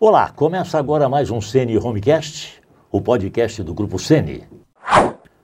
Olá, 0.00 0.30
começa 0.30 0.78
agora 0.78 1.08
mais 1.08 1.28
um 1.28 1.40
Cine 1.40 1.76
Homecast, 1.76 2.62
o 2.88 3.00
podcast 3.00 3.64
do 3.64 3.74
Grupo 3.74 3.98
Cine. 3.98 4.44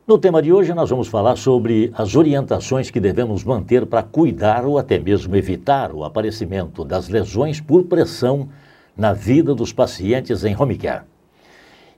No 0.06 0.16
tema 0.16 0.40
de 0.40 0.52
hoje 0.52 0.72
nós 0.72 0.90
vamos 0.90 1.08
falar 1.08 1.34
sobre 1.34 1.90
as 1.92 2.14
orientações 2.14 2.88
que 2.88 3.00
devemos 3.00 3.42
manter 3.42 3.84
para 3.84 4.04
cuidar 4.04 4.64
ou 4.64 4.78
até 4.78 4.96
mesmo 4.96 5.34
evitar 5.34 5.92
o 5.92 6.04
aparecimento 6.04 6.84
das 6.84 7.08
lesões 7.08 7.60
por 7.60 7.82
pressão 7.86 8.48
na 8.96 9.12
vida 9.12 9.56
dos 9.56 9.72
pacientes 9.72 10.44
em 10.44 10.56
home 10.56 10.78
care. 10.78 11.02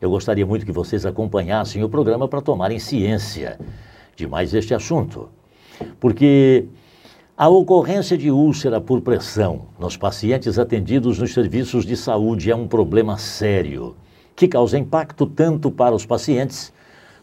Eu 0.00 0.08
gostaria 0.08 0.46
muito 0.46 0.64
que 0.64 0.72
vocês 0.72 1.04
acompanhassem 1.04 1.84
o 1.84 1.90
programa 1.90 2.26
para 2.26 2.40
tomarem 2.40 2.78
ciência 2.78 3.60
de 4.16 4.26
mais 4.26 4.54
este 4.54 4.72
assunto, 4.72 5.28
porque 6.00 6.64
a 7.38 7.50
ocorrência 7.50 8.16
de 8.16 8.30
úlcera 8.30 8.80
por 8.80 9.02
pressão 9.02 9.66
nos 9.78 9.94
pacientes 9.94 10.58
atendidos 10.58 11.18
nos 11.18 11.34
serviços 11.34 11.84
de 11.84 11.94
saúde 11.94 12.50
é 12.50 12.56
um 12.56 12.66
problema 12.66 13.18
sério, 13.18 13.94
que 14.34 14.48
causa 14.48 14.78
impacto 14.78 15.26
tanto 15.26 15.70
para 15.70 15.94
os 15.94 16.06
pacientes 16.06 16.72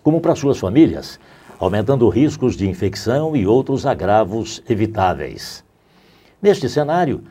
como 0.03 0.21
para 0.21 0.35
suas 0.35 0.59
famílias, 0.59 1.19
aumentando 1.57 2.07
riscos 2.09 2.55
de 2.55 2.69
infecção 2.69 3.35
e 3.35 3.47
outros 3.47 3.87
agravos 3.87 4.61
evitáveis. 4.69 5.65
Neste 6.39 6.69
cenário, 6.69 7.23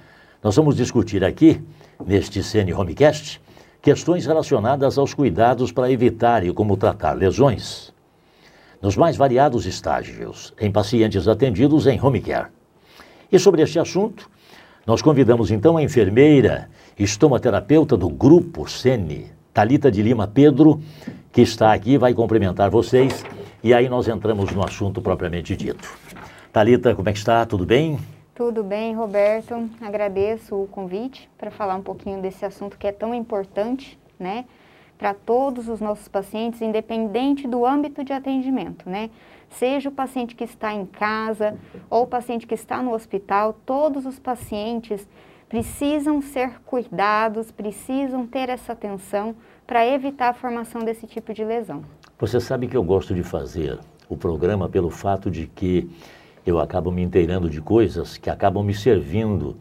nós 0.43 0.57
vamos 0.57 0.75
discutir 0.75 1.25
aqui, 1.25 1.63
neste 2.05 2.43
CN 2.43 2.75
Homecast, 2.75 3.41
questões 3.81 4.27
relacionadas 4.27 4.99
aos 4.99 5.15
cuidados 5.15 5.71
para 5.71 5.89
evitar 5.89 6.45
e 6.45 6.53
como 6.53 6.77
tratar 6.77 7.13
lesões, 7.13 7.95
nos 8.83 8.97
mais 8.97 9.17
variados 9.17 9.67
estágios, 9.67 10.53
em 10.61 10.73
pacientes 10.73 11.29
atendidos 11.29 11.87
em 11.87 12.05
home 12.05 12.21
care. 12.21 12.49
E 13.33 13.39
sobre 13.39 13.63
este 13.63 13.79
assunto, 13.79 14.29
nós 14.87 15.01
convidamos 15.01 15.51
então 15.51 15.79
a 15.79 15.83
enfermeira, 15.83 16.69
estomaterapeuta 16.99 17.97
do 17.97 18.11
Grupo 18.11 18.69
Sene, 18.69 19.33
Talita 19.55 19.91
de 19.91 20.03
Lima 20.03 20.29
Pedro, 20.29 20.83
que 21.33 21.41
está 21.41 21.73
aqui, 21.73 21.97
vai 21.97 22.13
cumprimentar 22.13 22.69
vocês 22.69 23.25
e 23.65 23.73
aí 23.73 23.89
nós 23.89 24.07
entramos 24.07 24.53
no 24.53 24.63
assunto 24.63 25.01
propriamente 25.01 25.57
dito. 25.57 25.91
Talita, 26.53 26.95
como 26.95 27.09
é 27.09 27.13
que 27.13 27.19
está? 27.19 27.47
Tudo 27.47 27.65
bem? 27.65 27.99
Tudo 28.35 28.63
bem, 28.63 28.95
Roberto. 28.95 29.67
Agradeço 29.81 30.55
o 30.55 30.67
convite 30.67 31.27
para 31.39 31.51
falar 31.51 31.77
um 31.77 31.83
pouquinho 31.83 32.21
desse 32.21 32.45
assunto 32.45 32.77
que 32.77 32.87
é 32.87 32.93
tão 32.93 33.15
importante, 33.15 33.99
né, 34.21 34.45
para 35.03 35.15
todos 35.15 35.69
os 35.69 35.81
nossos 35.81 36.07
pacientes, 36.07 36.63
independente 36.63 37.49
do 37.49 37.67
âmbito 37.67 38.05
de 38.05 38.13
atendimento, 38.13 38.89
né? 38.89 39.11
seja 39.51 39.89
o 39.89 39.93
paciente 39.93 40.33
que 40.37 40.45
está 40.45 40.73
em 40.73 40.87
casa 40.87 41.59
ou 41.91 42.05
o 42.05 42.07
paciente 42.07 42.47
que 42.47 42.55
está 42.55 42.81
no 42.81 42.95
hospital, 42.95 43.53
todos 43.67 44.07
os 44.07 44.21
pacientes 44.21 45.05
precisam 45.49 46.23
ser 46.23 46.61
cuidados, 46.65 47.51
precisam 47.51 48.29
ter 48.29 48.49
essa 48.49 48.75
atenção 48.75 49.35
para 49.67 49.85
evitar 49.85 50.29
a 50.29 50.33
formação 50.33 50.83
desse 50.85 51.05
tipo 51.05 51.35
de 51.35 51.45
lesão. 51.45 51.83
Você 52.21 52.39
sabe 52.39 52.69
que 52.69 52.77
eu 52.77 52.85
gosto 52.85 53.13
de 53.13 53.25
fazer 53.25 53.81
o 54.09 54.17
programa 54.17 54.69
pelo 54.69 54.89
fato 54.89 55.29
de 55.29 55.49
que 55.49 55.91
eu 56.47 56.61
acabo 56.61 56.93
me 56.93 57.03
inteirando 57.03 57.51
de 57.51 57.61
coisas 57.61 58.17
que 58.17 58.31
acabam 58.31 58.65
me 58.65 58.73
servindo. 58.73 59.57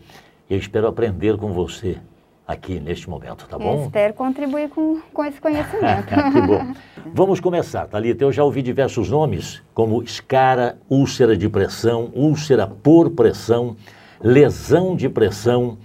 Eu 0.47 0.59
espero 0.59 0.85
aprender 0.85 1.35
com 1.35 1.51
você 1.51 1.99
aqui 2.51 2.79
neste 2.79 3.09
momento, 3.09 3.47
tá 3.47 3.57
bom? 3.57 3.79
Eu 3.79 3.83
espero 3.83 4.13
contribuir 4.13 4.69
com, 4.69 4.99
com 5.13 5.25
esse 5.25 5.39
conhecimento. 5.39 6.07
que 6.31 6.41
bom. 6.41 6.73
Vamos 7.13 7.39
começar, 7.39 7.87
Thalita. 7.87 8.23
Eu 8.23 8.31
já 8.31 8.43
ouvi 8.43 8.61
diversos 8.61 9.09
nomes, 9.09 9.61
como 9.73 10.01
escara, 10.03 10.77
úlcera 10.89 11.35
de 11.35 11.49
pressão, 11.49 12.11
úlcera 12.13 12.67
por 12.67 13.09
pressão, 13.11 13.75
lesão 14.21 14.95
de 14.95 15.09
pressão. 15.09 15.77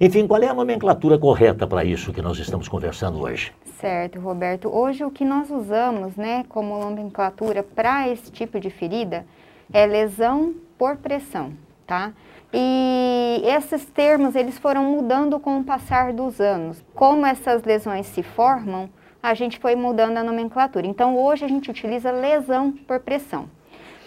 Enfim, 0.00 0.26
qual 0.26 0.42
é 0.42 0.48
a 0.48 0.54
nomenclatura 0.54 1.18
correta 1.18 1.66
para 1.66 1.84
isso 1.84 2.12
que 2.12 2.22
nós 2.22 2.38
estamos 2.38 2.68
conversando 2.68 3.20
hoje? 3.20 3.52
Certo, 3.80 4.18
Roberto. 4.18 4.68
Hoje 4.68 5.04
o 5.04 5.10
que 5.10 5.24
nós 5.24 5.50
usamos, 5.50 6.16
né, 6.16 6.44
como 6.48 6.78
nomenclatura 6.78 7.62
para 7.62 8.08
esse 8.08 8.30
tipo 8.30 8.58
de 8.58 8.70
ferida 8.70 9.24
é 9.72 9.86
lesão 9.86 10.54
por 10.76 10.96
pressão, 10.96 11.52
tá? 11.86 12.12
E 12.52 13.42
esses 13.44 13.84
termos 13.84 14.34
eles 14.34 14.58
foram 14.58 14.84
mudando 14.84 15.38
com 15.38 15.58
o 15.58 15.64
passar 15.64 16.12
dos 16.12 16.40
anos. 16.40 16.82
Como 16.94 17.26
essas 17.26 17.62
lesões 17.62 18.06
se 18.06 18.22
formam, 18.22 18.88
a 19.22 19.34
gente 19.34 19.58
foi 19.58 19.74
mudando 19.74 20.16
a 20.16 20.24
nomenclatura. 20.24 20.86
Então 20.86 21.16
hoje 21.16 21.44
a 21.44 21.48
gente 21.48 21.70
utiliza 21.70 22.10
lesão 22.10 22.72
por 22.72 23.00
pressão. 23.00 23.48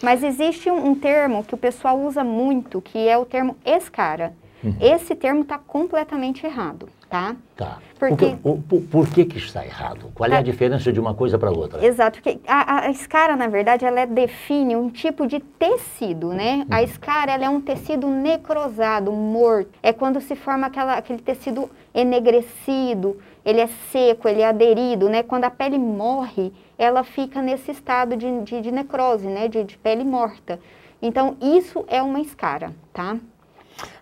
Mas 0.02 0.24
existe 0.24 0.70
um, 0.70 0.86
um 0.88 0.94
termo 0.94 1.44
que 1.44 1.54
o 1.54 1.58
pessoal 1.58 2.00
usa 2.00 2.24
muito, 2.24 2.80
que 2.80 3.06
é 3.06 3.16
o 3.16 3.24
termo 3.24 3.56
escara. 3.64 4.34
Uhum. 4.62 4.76
Esse 4.80 5.14
termo 5.14 5.42
está 5.42 5.58
completamente 5.58 6.44
errado 6.44 6.88
tá? 7.12 7.36
Tá. 7.54 7.78
Porque, 7.98 8.38
por, 8.42 8.58
por, 8.62 8.80
por, 8.80 9.06
que 9.06 9.26
que 9.26 9.36
está 9.36 9.62
errado? 9.62 10.10
Qual 10.14 10.26
é 10.30 10.32
a 10.32 10.36
tá. 10.36 10.42
diferença 10.42 10.90
de 10.90 10.98
uma 10.98 11.12
coisa 11.12 11.38
para 11.38 11.50
outra? 11.50 11.84
Exato, 11.84 12.22
porque 12.22 12.40
a, 12.48 12.86
a, 12.86 12.90
escara, 12.90 13.36
na 13.36 13.48
verdade, 13.48 13.84
ela 13.84 14.06
define 14.06 14.74
um 14.74 14.88
tipo 14.88 15.26
de 15.26 15.38
tecido, 15.38 16.28
né? 16.28 16.66
A 16.70 16.78
uhum. 16.78 16.84
escara, 16.84 17.32
ela 17.32 17.44
é 17.44 17.50
um 17.50 17.60
tecido 17.60 18.08
necrosado, 18.08 19.12
morto. 19.12 19.68
É 19.82 19.92
quando 19.92 20.22
se 20.22 20.34
forma 20.34 20.68
aquela, 20.68 20.94
aquele 20.94 21.20
tecido 21.20 21.68
enegrecido, 21.94 23.20
ele 23.44 23.60
é 23.60 23.66
seco, 23.90 24.26
ele 24.26 24.40
é 24.40 24.48
aderido, 24.48 25.10
né? 25.10 25.22
Quando 25.22 25.44
a 25.44 25.50
pele 25.50 25.78
morre, 25.78 26.50
ela 26.78 27.04
fica 27.04 27.42
nesse 27.42 27.72
estado 27.72 28.16
de, 28.16 28.40
de, 28.40 28.62
de 28.62 28.72
necrose, 28.72 29.26
né? 29.26 29.48
De, 29.48 29.62
de 29.64 29.76
pele 29.76 30.02
morta. 30.02 30.58
Então, 31.02 31.36
isso 31.42 31.84
é 31.88 32.00
uma 32.00 32.20
escara, 32.20 32.72
tá? 32.90 33.18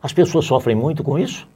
As 0.01 0.13
pessoas 0.13 0.45
sofrem 0.45 0.77
muito 0.77 1.03
com 1.03 1.19
isso? 1.19 1.49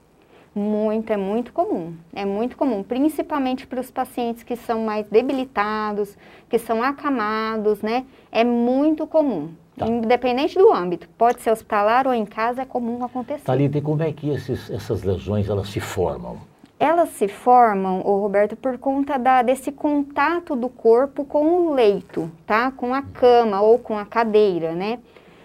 Muito, 0.54 1.12
é 1.12 1.16
muito 1.16 1.53
comum. 1.53 1.94
É 2.15 2.25
muito 2.25 2.56
comum, 2.56 2.82
principalmente 2.82 3.66
para 3.66 3.81
os 3.81 3.91
pacientes 3.91 4.44
que 4.44 4.54
são 4.54 4.84
mais 4.84 5.06
debilitados, 5.09 6.16
que 6.48 6.59
são 6.59 6.82
acamados, 6.82 7.82
né? 7.82 8.04
É 8.31 8.44
muito 8.44 9.06
comum. 9.06 9.50
Tá. 9.76 9.87
Independente 9.88 10.56
do 10.56 10.72
âmbito, 10.72 11.09
pode 11.19 11.43
ser 11.43 11.50
hospitalar 11.50 12.06
ou 12.06 12.14
em 12.14 12.25
casa, 12.25 12.62
é 12.62 12.64
comum 12.64 13.04
acontecer. 13.04 13.44
Thalita, 13.44 13.78
e 13.78 13.82
como 13.82 14.03
é 14.04 14.12
que 14.12 14.31
esses, 14.31 14.70
essas 14.70 15.03
lesões 15.03 15.48
elas 15.48 15.69
se 15.69 15.81
formam? 15.81 16.38
Elas 16.78 17.09
se 17.10 17.26
formam, 17.26 18.00
o 18.04 18.20
Roberto, 18.20 18.56
por 18.56 18.78
conta 18.78 19.19
da, 19.19 19.43
desse 19.43 19.72
contato 19.72 20.54
do 20.54 20.69
corpo 20.69 21.25
com 21.25 21.44
o 21.47 21.75
leito, 21.75 22.31
tá? 22.47 22.70
Com 22.70 22.94
a 22.94 23.03
cama 23.03 23.60
ou 23.60 23.78
com 23.78 23.98
a 23.98 24.04
cadeira, 24.04 24.72
né? 24.72 25.00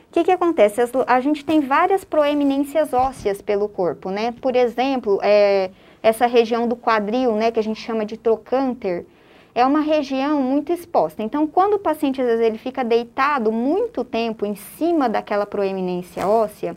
O 0.09 0.11
que, 0.11 0.23
que 0.23 0.31
acontece? 0.31 0.81
A 1.05 1.19
gente 1.19 1.45
tem 1.45 1.59
várias 1.59 2.03
proeminências 2.03 2.93
ósseas 2.93 3.43
pelo 3.43 3.69
corpo, 3.69 4.09
né? 4.09 4.33
Por 4.41 4.55
exemplo, 4.55 5.19
é, 5.21 5.69
essa 6.01 6.25
região 6.25 6.67
do 6.67 6.75
quadril, 6.75 7.33
né, 7.35 7.51
que 7.51 7.59
a 7.59 7.63
gente 7.63 7.79
chama 7.79 8.03
de 8.03 8.17
trocânter, 8.17 9.05
é 9.53 9.63
uma 9.63 9.81
região 9.81 10.41
muito 10.41 10.73
exposta. 10.73 11.21
Então, 11.21 11.45
quando 11.45 11.75
o 11.75 11.79
paciente, 11.79 12.19
às 12.19 12.25
vezes, 12.25 12.43
ele 12.43 12.57
fica 12.57 12.83
deitado 12.83 13.51
muito 13.51 14.03
tempo 14.03 14.47
em 14.47 14.55
cima 14.55 15.07
daquela 15.07 15.45
proeminência 15.45 16.27
óssea, 16.27 16.75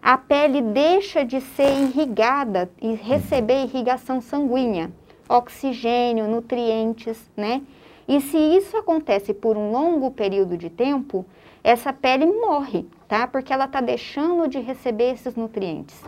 a 0.00 0.16
pele 0.16 0.62
deixa 0.62 1.22
de 1.22 1.42
ser 1.42 1.68
irrigada 1.68 2.70
e 2.80 2.94
receber 2.94 3.64
irrigação 3.64 4.22
sanguínea, 4.22 4.90
oxigênio, 5.28 6.28
nutrientes, 6.28 7.18
né? 7.36 7.60
E 8.06 8.20
se 8.20 8.36
isso 8.36 8.76
acontece 8.76 9.34
por 9.34 9.56
um 9.56 9.70
longo 9.70 10.10
período 10.10 10.56
de 10.58 10.68
tempo, 10.68 11.24
essa 11.64 11.94
pele 11.94 12.26
morre, 12.26 12.86
tá? 13.08 13.26
Porque 13.26 13.50
ela 13.50 13.64
está 13.64 13.80
deixando 13.80 14.46
de 14.46 14.60
receber 14.60 15.14
esses 15.14 15.34
nutrientes. 15.34 15.98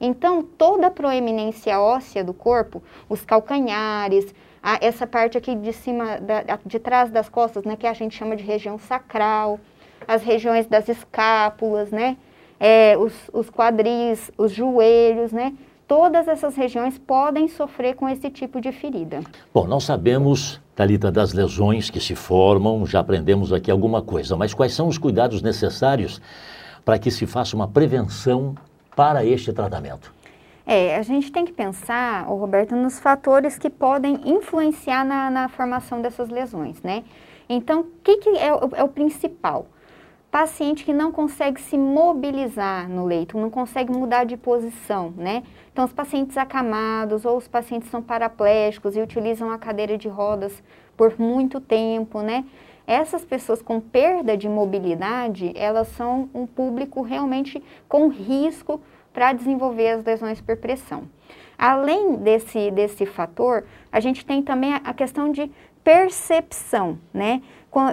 Então, 0.00 0.42
toda 0.42 0.88
a 0.88 0.90
proeminência 0.90 1.80
óssea 1.80 2.24
do 2.24 2.34
corpo, 2.34 2.82
os 3.08 3.24
calcanhares, 3.24 4.34
a, 4.60 4.78
essa 4.84 5.06
parte 5.06 5.38
aqui 5.38 5.54
de 5.54 5.72
cima, 5.72 6.18
da, 6.18 6.58
de 6.66 6.78
trás 6.80 7.10
das 7.10 7.28
costas, 7.28 7.64
né, 7.64 7.76
que 7.76 7.86
a 7.86 7.92
gente 7.92 8.16
chama 8.16 8.34
de 8.36 8.42
região 8.42 8.78
sacral, 8.78 9.60
as 10.06 10.22
regiões 10.22 10.66
das 10.66 10.88
escápulas, 10.88 11.90
né, 11.90 12.16
é, 12.58 12.96
os, 12.98 13.30
os 13.32 13.48
quadris, 13.48 14.30
os 14.36 14.52
joelhos, 14.52 15.32
né, 15.32 15.54
todas 15.86 16.28
essas 16.28 16.56
regiões 16.56 16.98
podem 16.98 17.48
sofrer 17.48 17.94
com 17.94 18.08
esse 18.08 18.30
tipo 18.30 18.60
de 18.60 18.72
ferida. 18.72 19.20
Bom, 19.52 19.66
nós 19.66 19.84
sabemos, 19.84 20.60
Talita, 20.74 21.10
das 21.10 21.32
lesões 21.32 21.90
que 21.90 22.00
se 22.00 22.14
formam, 22.14 22.84
já 22.86 23.00
aprendemos 23.00 23.52
aqui 23.52 23.70
alguma 23.70 24.02
coisa, 24.02 24.36
mas 24.36 24.52
quais 24.52 24.74
são 24.74 24.88
os 24.88 24.98
cuidados 24.98 25.42
necessários 25.42 26.20
para 26.84 26.98
que 26.98 27.10
se 27.10 27.26
faça 27.26 27.56
uma 27.56 27.68
prevenção 27.68 28.54
para 28.94 29.24
este 29.24 29.52
tratamento? 29.52 30.14
É, 30.66 30.96
a 30.96 31.02
gente 31.02 31.30
tem 31.30 31.44
que 31.44 31.52
pensar, 31.52 32.24
Roberto, 32.24 32.74
nos 32.74 32.98
fatores 32.98 33.56
que 33.56 33.70
podem 33.70 34.20
influenciar 34.24 35.04
na, 35.04 35.30
na 35.30 35.48
formação 35.48 36.02
dessas 36.02 36.28
lesões, 36.28 36.82
né? 36.82 37.04
Então, 37.48 37.82
o 37.82 37.86
que, 38.02 38.16
que 38.16 38.30
é, 38.30 38.48
é 38.48 38.82
o 38.82 38.88
principal? 38.88 39.66
Paciente 40.36 40.84
que 40.84 40.92
não 40.92 41.10
consegue 41.10 41.58
se 41.58 41.78
mobilizar 41.78 42.90
no 42.90 43.06
leito, 43.06 43.38
não 43.38 43.48
consegue 43.48 43.90
mudar 43.90 44.24
de 44.24 44.36
posição, 44.36 45.14
né? 45.16 45.42
Então, 45.72 45.82
os 45.82 45.94
pacientes 45.94 46.36
acamados 46.36 47.24
ou 47.24 47.38
os 47.38 47.48
pacientes 47.48 47.88
são 47.88 48.02
paraplégicos 48.02 48.94
e 48.94 49.00
utilizam 49.00 49.50
a 49.50 49.56
cadeira 49.56 49.96
de 49.96 50.08
rodas 50.08 50.62
por 50.94 51.18
muito 51.18 51.58
tempo, 51.58 52.20
né? 52.20 52.44
Essas 52.86 53.24
pessoas 53.24 53.62
com 53.62 53.80
perda 53.80 54.36
de 54.36 54.46
mobilidade, 54.46 55.52
elas 55.56 55.88
são 55.88 56.28
um 56.34 56.46
público 56.46 57.00
realmente 57.00 57.62
com 57.88 58.08
risco 58.08 58.78
para 59.14 59.32
desenvolver 59.32 59.88
as 59.88 60.04
lesões 60.04 60.38
por 60.38 60.58
pressão. 60.58 61.04
Além 61.58 62.16
desse, 62.16 62.70
desse 62.70 63.06
fator, 63.06 63.64
a 63.90 63.98
gente 64.00 64.26
tem 64.26 64.42
também 64.42 64.74
a 64.74 64.92
questão 64.92 65.32
de 65.32 65.50
percepção, 65.86 66.98
né? 67.14 67.40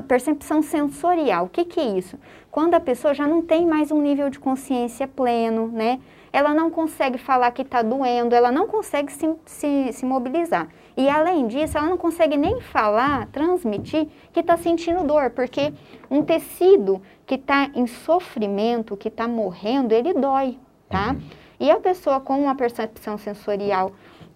Percepção 0.07 0.63
sensorial. 0.63 1.45
O 1.45 1.49
que, 1.49 1.63
que 1.63 1.79
é 1.79 1.95
isso? 1.95 2.17
Quando 2.49 2.73
a 2.73 2.79
pessoa 2.79 3.13
já 3.13 3.27
não 3.27 3.43
tem 3.43 3.67
mais 3.67 3.91
um 3.91 4.01
nível 4.01 4.31
de 4.31 4.39
consciência 4.39 5.07
pleno, 5.07 5.67
né? 5.67 5.99
Ela 6.31 6.55
não 6.55 6.71
consegue 6.71 7.19
falar 7.19 7.51
que 7.51 7.61
está 7.61 7.83
doendo, 7.83 8.33
ela 8.33 8.51
não 8.51 8.65
consegue 8.65 9.11
se, 9.11 9.31
se, 9.45 9.93
se 9.93 10.05
mobilizar. 10.07 10.69
E 10.97 11.07
além 11.07 11.45
disso, 11.45 11.77
ela 11.77 11.87
não 11.87 11.97
consegue 11.97 12.35
nem 12.35 12.59
falar, 12.61 13.27
transmitir 13.27 14.07
que 14.31 14.39
está 14.39 14.57
sentindo 14.57 15.03
dor, 15.03 15.29
porque 15.29 15.71
um 16.09 16.23
tecido 16.23 16.99
que 17.27 17.35
está 17.35 17.69
em 17.75 17.85
sofrimento, 17.85 18.97
que 18.97 19.07
está 19.07 19.27
morrendo, 19.27 19.93
ele 19.93 20.15
dói, 20.15 20.57
tá? 20.89 21.11
Uhum. 21.11 21.21
E 21.59 21.69
a 21.69 21.79
pessoa 21.79 22.19
com 22.19 22.41
uma 22.41 22.55
percepção 22.55 23.19
sensorial 23.19 23.91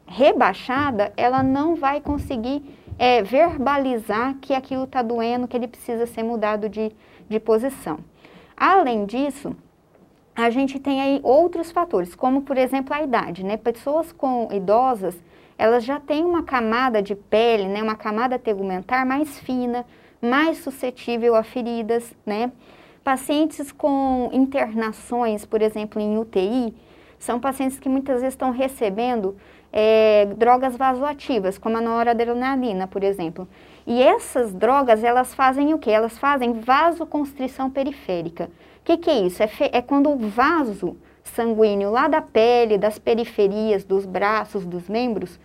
rebaixada, 0.06 1.12
ela 1.18 1.42
não 1.42 1.76
vai 1.76 2.00
conseguir 2.00 2.77
é, 2.98 3.22
verbalizar 3.22 4.36
que 4.42 4.54
aquilo 4.54 4.84
está 4.84 5.02
doendo, 5.02 5.48
que 5.48 5.56
ele 5.56 5.68
precisa 5.68 6.06
ser 6.06 6.24
mudado 6.24 6.68
de, 6.68 6.92
de 7.30 7.40
posição. 7.40 8.00
Além 8.56 9.06
disso, 9.06 9.56
a 10.36 10.50
gente 10.50 10.80
tem 10.80 11.02
aí 11.02 11.20
outros 11.24 11.72
fatores, 11.72 12.16
como 12.16 12.42
por 12.42 12.58
exemplo 12.58 12.94
a 12.94 13.02
idade, 13.02 13.44
né? 13.44 13.58
Pessoas 13.58 14.12
com 14.12 14.50
idosas, 14.52 15.16
elas 15.58 15.84
já 15.84 16.00
têm 16.00 16.24
uma 16.24 16.44
camada 16.44 17.02
de 17.02 17.16
pele, 17.16 17.68
né? 17.68 17.82
Uma 17.82 17.96
camada 17.96 18.38
tegumentar 18.38 19.06
mais 19.06 19.40
fina, 19.40 19.86
mais 20.22 20.60
suscetível 20.60 21.36
a 21.36 21.44
feridas, 21.44 22.14
né? 22.26 22.52
Pacientes 23.04 23.72
com 23.72 24.30
internações, 24.34 25.46
por 25.46 25.62
exemplo, 25.62 26.02
em 26.02 26.18
UTI, 26.18 26.76
são 27.18 27.40
pacientes 27.40 27.80
que 27.80 27.90
muitas 27.90 28.22
vezes 28.22 28.34
estão 28.34 28.52
recebendo 28.52 29.36
é, 29.72 30.26
drogas 30.38 30.76
vasoativas, 30.76 31.58
como 31.58 31.78
a 31.78 31.82
noradrenalina, 31.82 32.88
por 32.88 33.04
exemplo. 33.04 33.48
E 33.86 34.02
essas 34.02 34.54
drogas, 34.54 35.04
elas 35.04 35.34
fazem 35.34 35.74
o 35.74 35.80
quê? 35.80 35.92
Elas 35.92 36.18
fazem 36.18 36.54
vasoconstrição 36.54 37.70
periférica. 37.70 38.46
O 38.82 38.84
que, 38.84 38.98
que 38.98 39.10
é 39.10 39.22
isso? 39.22 39.44
É, 39.44 39.50
é 39.72 39.82
quando 39.82 40.10
o 40.10 40.18
vaso 40.18 40.98
sanguíneo 41.24 41.92
lá 41.92 42.08
da 42.08 42.22
pele, 42.22 42.78
das 42.78 42.98
periferias, 42.98 43.84
dos 43.84 44.06
braços, 44.06 44.66
dos 44.66 44.90
membros, 44.90 45.40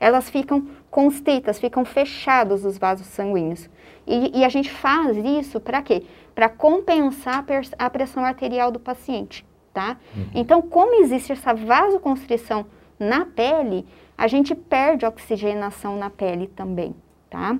elas 0.00 0.28
ficam 0.30 0.66
constritas, 0.90 1.58
ficam 1.58 1.84
fechados 1.84 2.64
os 2.64 2.78
vasos 2.78 3.06
sanguíneos. 3.06 3.68
E, 4.06 4.38
e 4.40 4.44
a 4.44 4.48
gente 4.48 4.70
faz 4.70 5.16
isso 5.16 5.60
para 5.60 5.82
quê? 5.82 6.04
Para 6.34 6.48
compensar 6.48 7.44
a 7.78 7.90
pressão 7.90 8.24
arterial 8.24 8.70
do 8.70 8.78
paciente, 8.78 9.44
tá? 9.72 9.96
Uhum. 10.16 10.26
Então, 10.34 10.62
como 10.62 11.02
existe 11.02 11.32
essa 11.32 11.52
vasoconstrição 11.52 12.66
na 12.98 13.24
pele, 13.24 13.86
a 14.16 14.26
gente 14.26 14.54
perde 14.54 15.06
oxigenação 15.06 15.96
na 15.96 16.10
pele 16.10 16.48
também, 16.48 16.94
tá? 17.30 17.58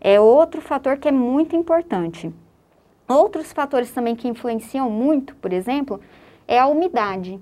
É 0.00 0.20
outro 0.20 0.60
fator 0.60 0.96
que 0.96 1.08
é 1.08 1.12
muito 1.12 1.54
importante. 1.54 2.32
Outros 3.06 3.52
fatores 3.52 3.90
também 3.90 4.16
que 4.16 4.28
influenciam 4.28 4.88
muito, 4.88 5.34
por 5.36 5.52
exemplo, 5.52 6.00
é 6.48 6.58
a 6.58 6.66
umidade. 6.66 7.38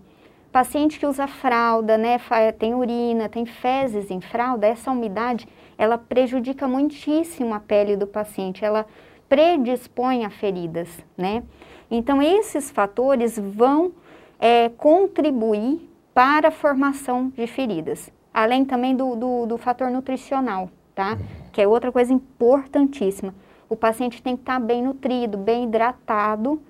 Paciente 0.51 0.99
que 0.99 1.07
usa 1.07 1.27
fralda, 1.27 1.97
né, 1.97 2.19
tem 2.59 2.75
urina, 2.75 3.29
tem 3.29 3.45
fezes 3.45 4.11
em 4.11 4.21
fralda, 4.21 4.67
essa 4.67 4.91
umidade, 4.91 5.47
ela 5.77 5.99
prejudica 5.99 6.67
muitíssimo 6.67 7.55
a 7.55 7.61
pele 7.61 7.97
do 7.97 8.07
paciente, 8.07 8.65
ela 8.65 8.87
predispõe 9.29 10.25
a 10.25 10.31
feridas, 10.31 10.89
né? 11.17 11.43
Então, 11.91 12.21
esses 12.21 12.71
fatores 12.71 13.39
vão 13.39 13.93
é, 14.41 14.71
contribuir 14.71 15.89
para 16.19 16.49
a 16.49 16.51
formação 16.51 17.29
de 17.29 17.47
feridas, 17.47 18.11
além 18.35 18.65
também 18.65 18.97
do, 18.97 19.15
do, 19.15 19.47
do 19.47 19.57
fator 19.57 19.89
nutricional, 19.89 20.69
tá? 20.93 21.17
Que 21.53 21.63
é 21.63 21.69
outra 21.69 21.93
coisa 21.93 22.13
importantíssima. 22.13 23.33
O 23.69 23.77
paciente 23.77 24.21
tem 24.21 24.35
que 24.35 24.43
estar 24.43 24.59
bem 24.59 24.83
nutrido, 24.83 25.39
bem 25.39 25.63
hidratado, 25.63 26.61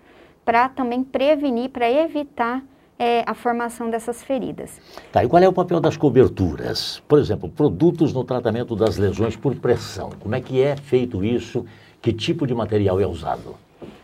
para 0.45 0.69
também 0.69 1.03
prevenir, 1.03 1.71
para 1.71 1.91
evitar 1.91 2.63
é, 2.99 3.25
a 3.27 3.33
formação 3.33 3.89
dessas 3.89 4.23
feridas. 4.23 4.83
Tá, 5.11 5.25
e 5.25 5.29
qual 5.29 5.43
é 5.43 5.49
o 5.49 5.53
papel 5.55 5.81
das 5.81 5.97
coberturas? 5.97 7.03
Por 7.09 7.19
exemplo, 7.19 7.49
produtos 7.49 8.13
no 8.13 8.25
tratamento 8.25 8.77
das 8.77 8.99
lesões 8.99 9.35
por 9.35 9.55
pressão. 9.57 10.11
Como 10.21 10.35
é 10.35 10.43
que 10.43 10.61
é 10.61 10.77
feito 10.77 11.25
isso? 11.25 11.65
Que 12.03 12.13
tipo 12.13 12.47
de 12.47 12.55
material 12.55 13.01
é 13.01 13.07
usado? 13.07 13.57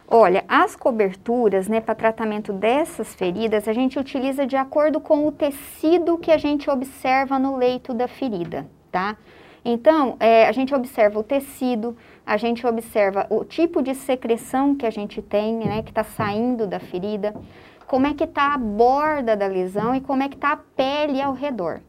Olha, 0.07 0.45
as 0.47 0.77
coberturas, 0.77 1.67
né, 1.67 1.81
para 1.81 1.95
tratamento 1.95 2.53
dessas 2.53 3.15
feridas, 3.15 3.67
a 3.67 3.73
gente 3.73 3.99
utiliza 3.99 4.47
de 4.47 4.57
acordo 4.57 5.01
com 5.01 5.27
o 5.27 5.33
tecido 5.33 6.19
que 6.19 6.31
a 6.31 6.37
gente 6.37 6.69
observa 6.69 7.39
no 7.39 7.57
leito 7.57 7.95
da 7.95 8.07
ferida, 8.07 8.67
tá? 8.93 9.17
Então, 9.65 10.17
é, 10.21 10.47
a 10.47 10.53
gente 10.53 10.75
observa 10.75 11.19
o 11.19 11.23
tecido, 11.23 11.97
a 12.27 12.37
gente 12.37 12.67
observa 12.67 13.27
o 13.29 13.45
tipo 13.45 13.83
de 13.83 13.95
secreção 13.95 14.75
que 14.75 14.87
a 14.87 14.91
gente 14.91 15.21
tem, 15.21 15.57
né, 15.57 15.83
que 15.83 15.91
está 15.91 16.05
saindo 16.05 16.67
da 16.67 16.81
ferida, 16.81 17.35
como 17.87 18.07
é 18.07 18.15
que 18.15 18.25
está 18.25 18.55
a 18.55 18.59
borda 18.59 19.37
da 19.37 19.47
lesão 19.47 19.95
e 19.95 20.01
como 20.01 20.23
é 20.23 20.29
que 20.29 20.35
está 20.35 20.53
a 20.53 20.57
pele 20.57 21.21
ao 21.21 21.35
redor. 21.35 21.81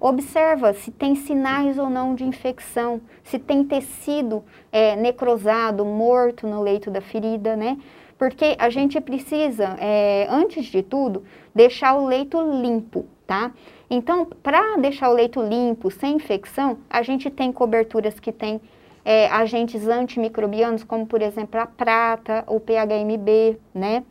Observa 0.00 0.72
se 0.72 0.90
tem 0.90 1.14
sinais 1.14 1.78
ou 1.78 1.88
não 1.88 2.14
de 2.14 2.24
infecção, 2.24 3.00
se 3.22 3.38
tem 3.38 3.64
tecido 3.64 4.44
é, 4.70 4.96
necrosado, 4.96 5.84
morto 5.84 6.46
no 6.46 6.62
leito 6.62 6.90
da 6.90 7.00
ferida, 7.00 7.54
né? 7.56 7.78
Porque 8.18 8.56
a 8.58 8.70
gente 8.70 9.00
precisa, 9.00 9.76
é, 9.80 10.26
antes 10.28 10.66
de 10.66 10.82
tudo, 10.82 11.24
deixar 11.54 11.94
o 11.94 12.06
leito 12.06 12.40
limpo, 12.40 13.06
tá? 13.26 13.52
Então, 13.90 14.24
para 14.24 14.76
deixar 14.76 15.10
o 15.10 15.12
leito 15.12 15.40
limpo, 15.40 15.90
sem 15.90 16.16
infecção, 16.16 16.78
a 16.88 17.02
gente 17.02 17.28
tem 17.30 17.52
coberturas 17.52 18.18
que 18.18 18.32
têm 18.32 18.60
é, 19.04 19.26
agentes 19.28 19.86
antimicrobianos, 19.86 20.84
como 20.84 21.06
por 21.06 21.22
exemplo 21.22 21.60
a 21.60 21.66
prata, 21.66 22.44
o 22.46 22.60
PHMB, 22.60 23.58
né? 23.74 24.04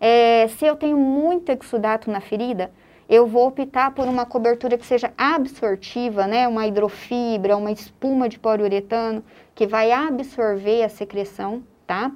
É, 0.00 0.48
se 0.48 0.66
eu 0.66 0.76
tenho 0.76 0.96
muito 0.96 1.50
exudato 1.50 2.10
na 2.10 2.20
ferida, 2.20 2.70
eu 3.08 3.26
vou 3.26 3.46
optar 3.46 3.92
por 3.92 4.06
uma 4.06 4.26
cobertura 4.26 4.76
que 4.76 4.84
seja 4.84 5.12
absortiva, 5.16 6.26
né? 6.26 6.48
Uma 6.48 6.66
hidrofibra, 6.66 7.56
uma 7.56 7.70
espuma 7.70 8.28
de 8.28 8.38
poliuretano 8.38 9.22
que 9.54 9.66
vai 9.66 9.92
absorver 9.92 10.82
a 10.82 10.88
secreção, 10.88 11.62
tá? 11.86 12.10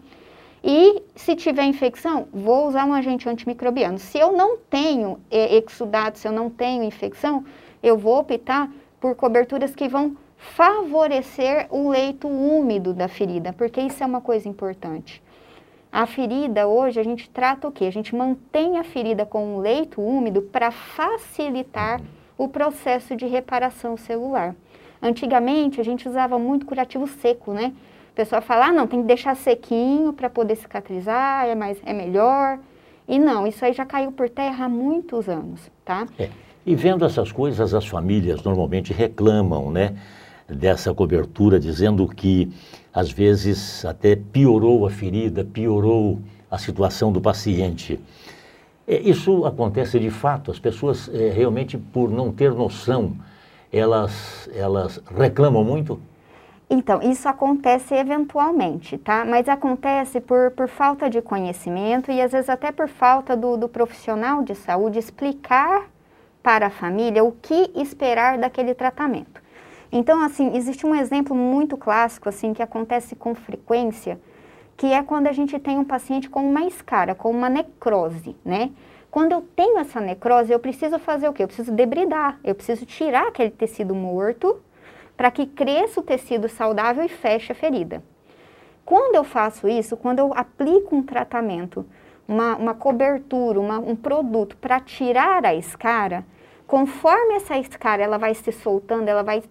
E 0.63 1.03
se 1.15 1.37
tiver 1.37 1.65
infecção, 1.65 2.27
vou 2.33 2.67
usar 2.67 2.85
um 2.85 2.93
agente 2.93 3.29
antimicrobiano. 3.29 3.99
Se 3.99 4.19
eu 4.19 4.33
não 4.33 4.57
tenho 4.57 5.21
é, 5.31 5.57
exudato, 5.57 6.19
se 6.19 6.27
eu 6.27 6.33
não 6.33 6.51
tenho 6.51 6.83
infecção, 6.83 7.45
eu 7.83 7.97
vou 7.97 8.19
optar 8.19 8.69
por 9.01 9.15
coberturas 9.15 9.75
que 9.75 9.89
vão 9.89 10.17
favorecer 10.39 11.67
o 11.69 11.91
leito 11.91 12.29
úmido 12.29 12.95
da 12.95 13.09
ferida, 13.09 13.53
porque 13.53 13.81
isso 13.81 14.03
é 14.03 14.07
uma 14.07 14.21
coisa 14.21 14.49
importante. 14.49 15.21
A 15.91 16.07
ferida 16.07 16.67
hoje 16.69 17.01
a 17.01 17.03
gente 17.03 17.29
trata 17.29 17.67
o 17.67 17.73
que? 17.73 17.85
A 17.85 17.91
gente 17.91 18.15
mantém 18.15 18.79
a 18.79 18.85
ferida 18.85 19.27
com 19.27 19.57
um 19.57 19.59
leito 19.59 20.01
úmido 20.01 20.43
para 20.43 20.71
facilitar 20.71 22.01
o 22.37 22.47
processo 22.47 23.17
de 23.17 23.27
reparação 23.27 23.97
celular. 23.97 24.55
Antigamente 25.03 25.81
a 25.81 25.85
gente 25.85 26.09
usava 26.09 26.39
muito 26.39 26.67
curativo 26.67 27.07
seco, 27.07 27.53
né? 27.53 27.73
A 28.13 28.17
pessoa 28.17 28.41
fala, 28.41 28.67
ah, 28.67 28.73
não, 28.73 28.87
tem 28.87 29.01
que 29.01 29.07
deixar 29.07 29.35
sequinho 29.35 30.13
para 30.13 30.29
poder 30.29 30.57
cicatrizar, 30.57 31.47
é, 31.47 31.55
mais, 31.55 31.79
é 31.85 31.93
melhor. 31.93 32.59
E 33.07 33.19
não, 33.19 33.47
isso 33.47 33.65
aí 33.65 33.73
já 33.73 33.87
caiu 33.87 34.13
por 34.13 34.29
terra 34.29 34.67
há 34.67 34.69
muitos 34.69 35.29
anos, 35.29 35.71
tá? 35.85 36.07
É. 36.19 36.29
E 36.67 36.75
vendo 36.75 37.05
essas 37.05 37.33
coisas, 37.33 37.73
as 37.73 37.87
famílias 37.87 38.43
normalmente 38.43 38.93
reclamam, 38.93 39.71
né? 39.71 39.97
Dessa 40.49 40.95
cobertura, 40.95 41.61
dizendo 41.61 42.09
que 42.09 42.51
às 42.93 43.11
vezes 43.11 43.85
até 43.85 44.17
piorou 44.17 44.87
a 44.87 44.91
ferida, 44.91 45.45
piorou 45.45 46.21
a 46.51 46.57
situação 46.57 47.13
do 47.13 47.21
paciente. 47.21 48.01
É, 48.87 48.99
isso 49.01 49.45
acontece 49.45 50.01
de 50.01 50.11
fato, 50.11 50.51
as 50.51 50.59
pessoas 50.59 51.11
é, 51.13 51.31
realmente 51.31 51.77
por 51.77 52.11
não 52.11 52.33
ter 52.33 52.53
noção, 52.53 53.15
elas, 53.71 54.49
elas 54.55 54.99
reclamam 55.15 55.63
muito? 55.63 56.01
Então, 56.71 57.01
isso 57.03 57.29
acontece 57.29 57.95
eventualmente, 57.95 58.99
tá? 58.99 59.25
Mas 59.25 59.49
acontece 59.49 60.21
por, 60.21 60.51
por 60.51 60.69
falta 60.69 61.09
de 61.09 61.23
conhecimento 61.23 62.11
e 62.11 62.21
às 62.21 62.33
vezes 62.33 62.51
até 62.51 62.71
por 62.71 62.89
falta 62.89 63.37
do, 63.37 63.57
do 63.57 63.69
profissional 63.69 64.43
de 64.43 64.55
saúde 64.55 64.99
explicar 64.99 65.87
para 66.43 66.67
a 66.67 66.71
família 66.71 67.25
o 67.25 67.33
que 67.33 67.71
esperar 67.75 68.39
daquele 68.39 68.75
tratamento. 68.75 69.41
Então, 69.91 70.23
assim, 70.23 70.57
existe 70.57 70.87
um 70.87 70.95
exemplo 70.95 71.35
muito 71.35 71.77
clássico, 71.77 72.29
assim, 72.29 72.53
que 72.53 72.63
acontece 72.63 73.17
com 73.17 73.35
frequência, 73.35 74.21
que 74.77 74.93
é 74.93 75.03
quando 75.03 75.27
a 75.27 75.33
gente 75.33 75.59
tem 75.59 75.79
um 75.79 75.85
paciente 75.85 76.29
com 76.29 76.49
uma 76.49 76.65
escara, 76.65 77.15
com 77.15 77.31
uma 77.31 77.49
necrose, 77.49 78.37
né? 78.45 78.71
Quando 79.11 79.33
eu 79.33 79.41
tenho 79.57 79.79
essa 79.79 80.01
necrose, 80.01 80.53
eu 80.53 80.59
preciso 80.59 80.99
fazer 80.99 81.29
o 81.29 81.33
quê? 81.33 81.43
Eu 81.43 81.49
preciso 81.49 81.73
debridar, 81.73 82.39
eu 82.45 82.55
preciso 82.55 82.85
tirar 82.85 83.29
aquele 83.29 83.51
tecido 83.51 83.95
morto 83.95 84.61
para 85.17 85.31
que 85.31 85.47
cresça 85.47 86.01
o 86.01 86.03
tecido 86.03 86.49
saudável 86.49 87.03
e 87.03 87.09
feche 87.09 87.51
a 87.51 87.55
ferida. 87.55 88.03
Quando 88.85 89.17
eu 89.17 89.25
faço 89.25 89.67
isso, 89.67 89.97
quando 89.97 90.19
eu 90.19 90.33
aplico 90.35 90.95
um 90.95 91.03
tratamento 91.03 91.85
uma, 92.29 92.57
uma 92.57 92.75
cobertura, 92.75 93.59
uma, 93.59 93.79
um 93.79 93.97
produto 93.97 94.57
para 94.59 94.79
tirar 94.79 95.45
a 95.47 95.55
escara, 95.55 96.25
conforme 96.67 97.35
essa 97.35 97.57
escara 97.57 98.03
ela 98.03 98.19
vai 98.19 98.35
se 98.35 98.53
soltando, 98.53 99.09
ela 99.09 99.23
vai 99.23 99.43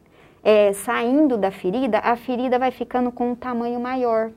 é, 0.47 0.71
saindo 0.71 1.37
da 1.37 1.51
ferida, 1.51 1.99
a 1.99 2.15
ferida 2.15 2.57
vai 2.57 2.71
ficando 2.71 3.11
com 3.11 3.31
um 3.31 3.35
tamanho 3.35 3.81
maior. 3.81 4.31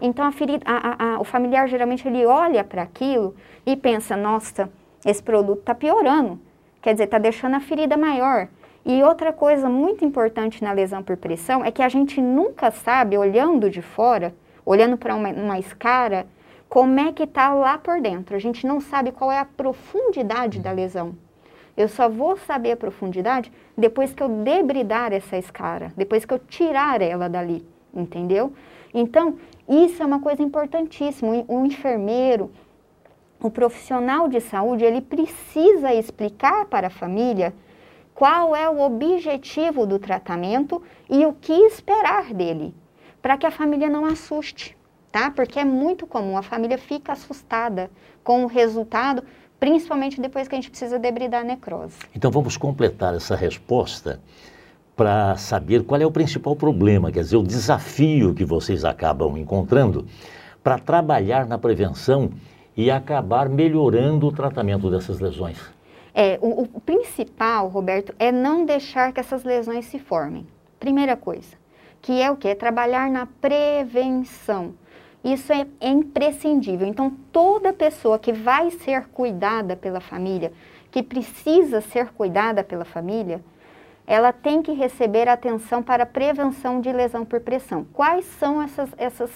Então 0.00 0.24
a 0.24 0.30
ferida, 0.30 0.62
a, 0.64 1.14
a, 1.14 1.20
o 1.20 1.24
familiar 1.24 1.66
geralmente 1.66 2.06
ele 2.06 2.24
olha 2.24 2.62
para 2.62 2.82
aquilo 2.82 3.34
e 3.66 3.74
pensa, 3.74 4.16
nossa, 4.16 4.70
esse 5.04 5.20
produto 5.20 5.58
está 5.58 5.74
piorando, 5.74 6.38
quer 6.80 6.92
dizer, 6.92 7.06
está 7.06 7.18
deixando 7.18 7.56
a 7.56 7.60
ferida 7.60 7.96
maior. 7.96 8.46
E 8.84 9.02
outra 9.02 9.32
coisa 9.32 9.68
muito 9.68 10.04
importante 10.04 10.62
na 10.62 10.70
lesão 10.70 11.02
por 11.02 11.16
pressão 11.16 11.64
é 11.64 11.72
que 11.72 11.82
a 11.82 11.88
gente 11.88 12.20
nunca 12.20 12.70
sabe, 12.70 13.18
olhando 13.18 13.68
de 13.68 13.82
fora, 13.82 14.32
olhando 14.64 14.96
para 14.96 15.12
uma, 15.12 15.30
uma 15.30 15.58
escara, 15.58 16.24
como 16.68 17.00
é 17.00 17.12
que 17.12 17.24
está 17.24 17.52
lá 17.52 17.78
por 17.78 18.00
dentro. 18.00 18.36
A 18.36 18.38
gente 18.38 18.64
não 18.64 18.80
sabe 18.80 19.10
qual 19.10 19.32
é 19.32 19.40
a 19.40 19.44
profundidade 19.44 20.60
da 20.60 20.70
lesão. 20.70 21.16
Eu 21.76 21.88
só 21.88 22.08
vou 22.08 22.36
saber 22.36 22.72
a 22.72 22.76
profundidade 22.76 23.52
depois 23.76 24.14
que 24.14 24.22
eu 24.22 24.28
debridar 24.28 25.12
essa 25.12 25.36
escara, 25.36 25.92
depois 25.96 26.24
que 26.24 26.32
eu 26.32 26.38
tirar 26.38 27.02
ela 27.02 27.28
dali, 27.28 27.66
entendeu? 27.92 28.52
Então, 28.94 29.36
isso 29.68 30.02
é 30.02 30.06
uma 30.06 30.20
coisa 30.20 30.42
importantíssima. 30.42 31.44
O 31.46 31.66
enfermeiro, 31.66 32.50
o 33.40 33.50
profissional 33.50 34.28
de 34.28 34.40
saúde, 34.40 34.84
ele 34.84 35.02
precisa 35.02 35.92
explicar 35.92 36.64
para 36.66 36.86
a 36.86 36.90
família 36.90 37.52
qual 38.14 38.56
é 38.56 38.68
o 38.68 38.80
objetivo 38.80 39.86
do 39.86 39.98
tratamento 39.98 40.82
e 41.10 41.26
o 41.26 41.34
que 41.34 41.52
esperar 41.52 42.32
dele, 42.32 42.74
para 43.20 43.36
que 43.36 43.44
a 43.44 43.50
família 43.50 43.90
não 43.90 44.06
assuste 44.06 44.76
tá? 45.16 45.30
Porque 45.30 45.58
é 45.58 45.64
muito 45.64 46.06
comum, 46.06 46.36
a 46.36 46.42
família 46.42 46.76
fica 46.76 47.12
assustada 47.12 47.90
com 48.22 48.44
o 48.44 48.46
resultado, 48.46 49.24
principalmente 49.58 50.20
depois 50.20 50.48
que 50.48 50.54
a 50.54 50.58
gente 50.58 50.70
precisa 50.70 50.98
debridar 50.98 51.42
a 51.42 51.44
necrose. 51.44 51.98
Então 52.14 52.30
vamos 52.30 52.56
completar 52.56 53.14
essa 53.14 53.34
resposta 53.34 54.20
para 54.96 55.36
saber 55.36 55.84
qual 55.84 56.00
é 56.00 56.06
o 56.06 56.10
principal 56.10 56.56
problema, 56.56 57.12
quer 57.12 57.20
dizer, 57.20 57.36
o 57.36 57.42
desafio 57.42 58.34
que 58.34 58.44
vocês 58.44 58.84
acabam 58.84 59.36
encontrando 59.36 60.06
para 60.64 60.78
trabalhar 60.78 61.46
na 61.46 61.58
prevenção 61.58 62.30
e 62.76 62.90
acabar 62.90 63.48
melhorando 63.48 64.26
o 64.26 64.32
tratamento 64.32 64.90
dessas 64.90 65.20
lesões. 65.20 65.58
É, 66.14 66.38
o, 66.40 66.62
o 66.62 66.80
principal, 66.80 67.68
Roberto, 67.68 68.14
é 68.18 68.32
não 68.32 68.64
deixar 68.64 69.12
que 69.12 69.20
essas 69.20 69.44
lesões 69.44 69.84
se 69.84 69.98
formem. 69.98 70.46
Primeira 70.80 71.14
coisa, 71.14 71.56
que 72.00 72.22
é 72.22 72.30
o 72.30 72.36
que? 72.36 72.48
É 72.48 72.54
trabalhar 72.54 73.10
na 73.10 73.26
prevenção. 73.26 74.74
Isso 75.26 75.52
é, 75.52 75.66
é 75.80 75.88
imprescindível. 75.88 76.86
Então, 76.86 77.10
toda 77.32 77.72
pessoa 77.72 78.16
que 78.16 78.32
vai 78.32 78.70
ser 78.70 79.08
cuidada 79.08 79.74
pela 79.74 79.98
família, 79.98 80.52
que 80.88 81.02
precisa 81.02 81.80
ser 81.80 82.12
cuidada 82.12 82.62
pela 82.62 82.84
família, 82.84 83.42
ela 84.06 84.32
tem 84.32 84.62
que 84.62 84.70
receber 84.70 85.28
atenção 85.28 85.82
para 85.82 86.06
prevenção 86.06 86.80
de 86.80 86.92
lesão 86.92 87.24
por 87.24 87.40
pressão. 87.40 87.84
Quais 87.92 88.24
são 88.24 88.62
essas, 88.62 88.88
essas, 88.96 89.30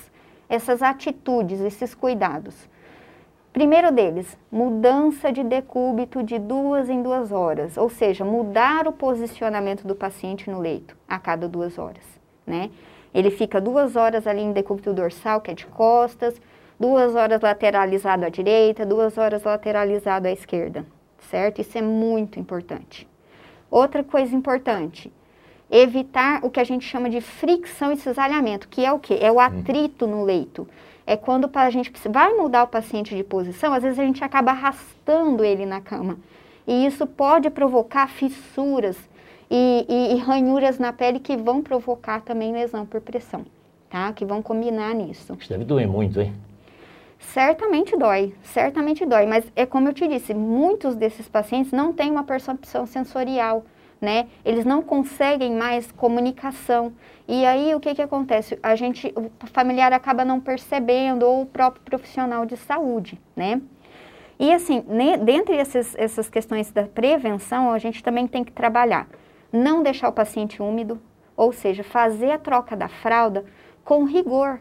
essas 0.49 0.81
atitudes, 0.81 1.59
esses 1.59 1.93
cuidados? 1.93 2.69
Primeiro 3.53 3.91
deles, 3.91 4.39
mudança 4.49 5.33
de 5.33 5.43
decúbito 5.43 6.23
de 6.23 6.39
duas 6.39 6.89
em 6.89 7.03
duas 7.03 7.33
horas, 7.33 7.77
ou 7.77 7.91
seja, 7.91 8.25
mudar 8.25 8.87
o 8.87 8.93
posicionamento 8.93 9.85
do 9.89 9.97
paciente 9.97 10.49
no 10.49 10.61
leito 10.61 10.97
a 11.09 11.19
cada 11.19 11.49
duas 11.49 11.77
horas, 11.79 12.05
né? 12.47 12.71
Ele 13.13 13.31
fica 13.31 13.61
duas 13.61 13.97
horas 13.97 14.27
ali 14.27 14.41
em 14.41 14.53
decúbito 14.53 14.93
dorsal, 14.93 15.41
que 15.41 15.51
é 15.51 15.55
de 15.55 15.67
costas, 15.67 16.41
duas 16.79 17.15
horas 17.15 17.41
lateralizado 17.43 18.25
à 18.25 18.29
direita, 18.29 18.87
duas 18.87 19.19
horas 19.19 19.43
lateralizado 19.43 20.29
à 20.29 20.31
esquerda, 20.31 20.87
certo? 21.31 21.61
Isso 21.61 21.77
é 21.77 21.83
muito 21.83 22.39
importante. 22.39 23.07
Outra 23.71 24.03
coisa 24.03 24.35
importante, 24.35 25.13
evitar 25.71 26.45
o 26.45 26.51
que 26.51 26.59
a 26.59 26.65
gente 26.65 26.85
chama 26.85 27.09
de 27.09 27.21
fricção 27.21 27.93
e 27.93 27.97
cisalhamento, 27.97 28.69
que 28.69 28.85
é 28.85 28.93
o 28.93 28.99
que? 28.99 29.15
É 29.15 29.31
o 29.31 29.39
atrito 29.39 30.07
no 30.07 30.25
leito. 30.25 30.67
É 31.07 31.17
quando 31.17 31.51
a 31.53 31.71
gente 31.71 31.93
vai 32.09 32.33
mudar 32.35 32.65
o 32.65 32.69
paciente 32.69 33.17
de 33.17 33.23
posição, 33.25 33.73
às 33.73 33.83
vezes 33.83 33.99
a 33.99 34.05
gente 34.05 34.23
acaba 34.25 34.53
arrastando 34.53 35.45
ele 35.45 35.67
na 35.67 35.81
cama. 35.81 36.19
E 36.67 36.87
isso 36.87 37.07
pode 37.07 37.51
provocar 37.51 38.09
fissuras, 38.09 38.97
e, 39.51 39.85
e, 39.89 40.15
e 40.15 40.19
ranhuras 40.19 40.79
na 40.79 40.93
pele 40.93 41.19
que 41.19 41.37
vão 41.37 41.61
provocar 41.61 42.21
também 42.21 42.53
lesão 42.53 42.87
por 42.87 43.01
pressão, 43.01 43.45
tá? 43.91 44.13
Que 44.13 44.25
vão 44.25 44.41
combinar 44.41 44.95
nisso. 44.95 45.37
Isso 45.39 45.49
deve 45.49 45.65
doer 45.65 45.89
muito, 45.89 46.21
hein? 46.21 46.33
Certamente 47.19 47.97
dói, 47.97 48.35
certamente 48.43 49.05
dói, 49.05 49.27
mas 49.27 49.45
é 49.55 49.67
como 49.67 49.89
eu 49.89 49.93
te 49.93 50.07
disse, 50.09 50.33
muitos 50.33 50.95
desses 50.95 51.29
pacientes 51.29 51.73
não 51.73 51.93
têm 51.93 52.11
uma 52.11 52.25
percepção 52.25 52.87
sensorial, 52.87 53.65
né? 54.01 54.29
Eles 54.45 54.65
não 54.65 54.81
conseguem 54.81 55.55
mais 55.55 55.93
comunicação. 55.93 56.93
E 57.29 57.45
aí 57.45 57.75
o 57.75 57.81
que 57.81 57.95
que 57.95 58.01
acontece? 58.01 58.59
A 58.63 58.75
gente, 58.75 59.13
o 59.15 59.47
familiar 59.49 59.93
acaba 59.93 60.25
não 60.25 60.41
percebendo 60.41 61.27
ou 61.27 61.43
o 61.43 61.47
próprio 61.47 61.83
profissional 61.85 62.47
de 62.47 62.57
saúde, 62.57 63.21
né? 63.37 63.61
E 64.39 64.51
assim, 64.55 64.83
dentre 65.23 65.57
essas, 65.57 65.95
essas 65.97 66.31
questões 66.31 66.73
da 66.73 66.85
prevenção, 66.85 67.71
a 67.71 67.79
gente 67.79 68.03
também 68.03 68.27
tem 68.27 68.43
que 68.43 68.53
trabalhar 68.53 69.07
não 69.53 69.83
deixar 69.83 70.09
o 70.09 70.13
paciente 70.13 70.63
úmido, 70.63 71.01
ou 71.37 71.53
seja, 71.53 71.83
fazer 71.83 72.33
a 72.33 72.39
troca 72.39 72.77
da 72.77 72.89
fralda 72.89 73.45
com 73.85 74.05
rigor. 74.05 74.61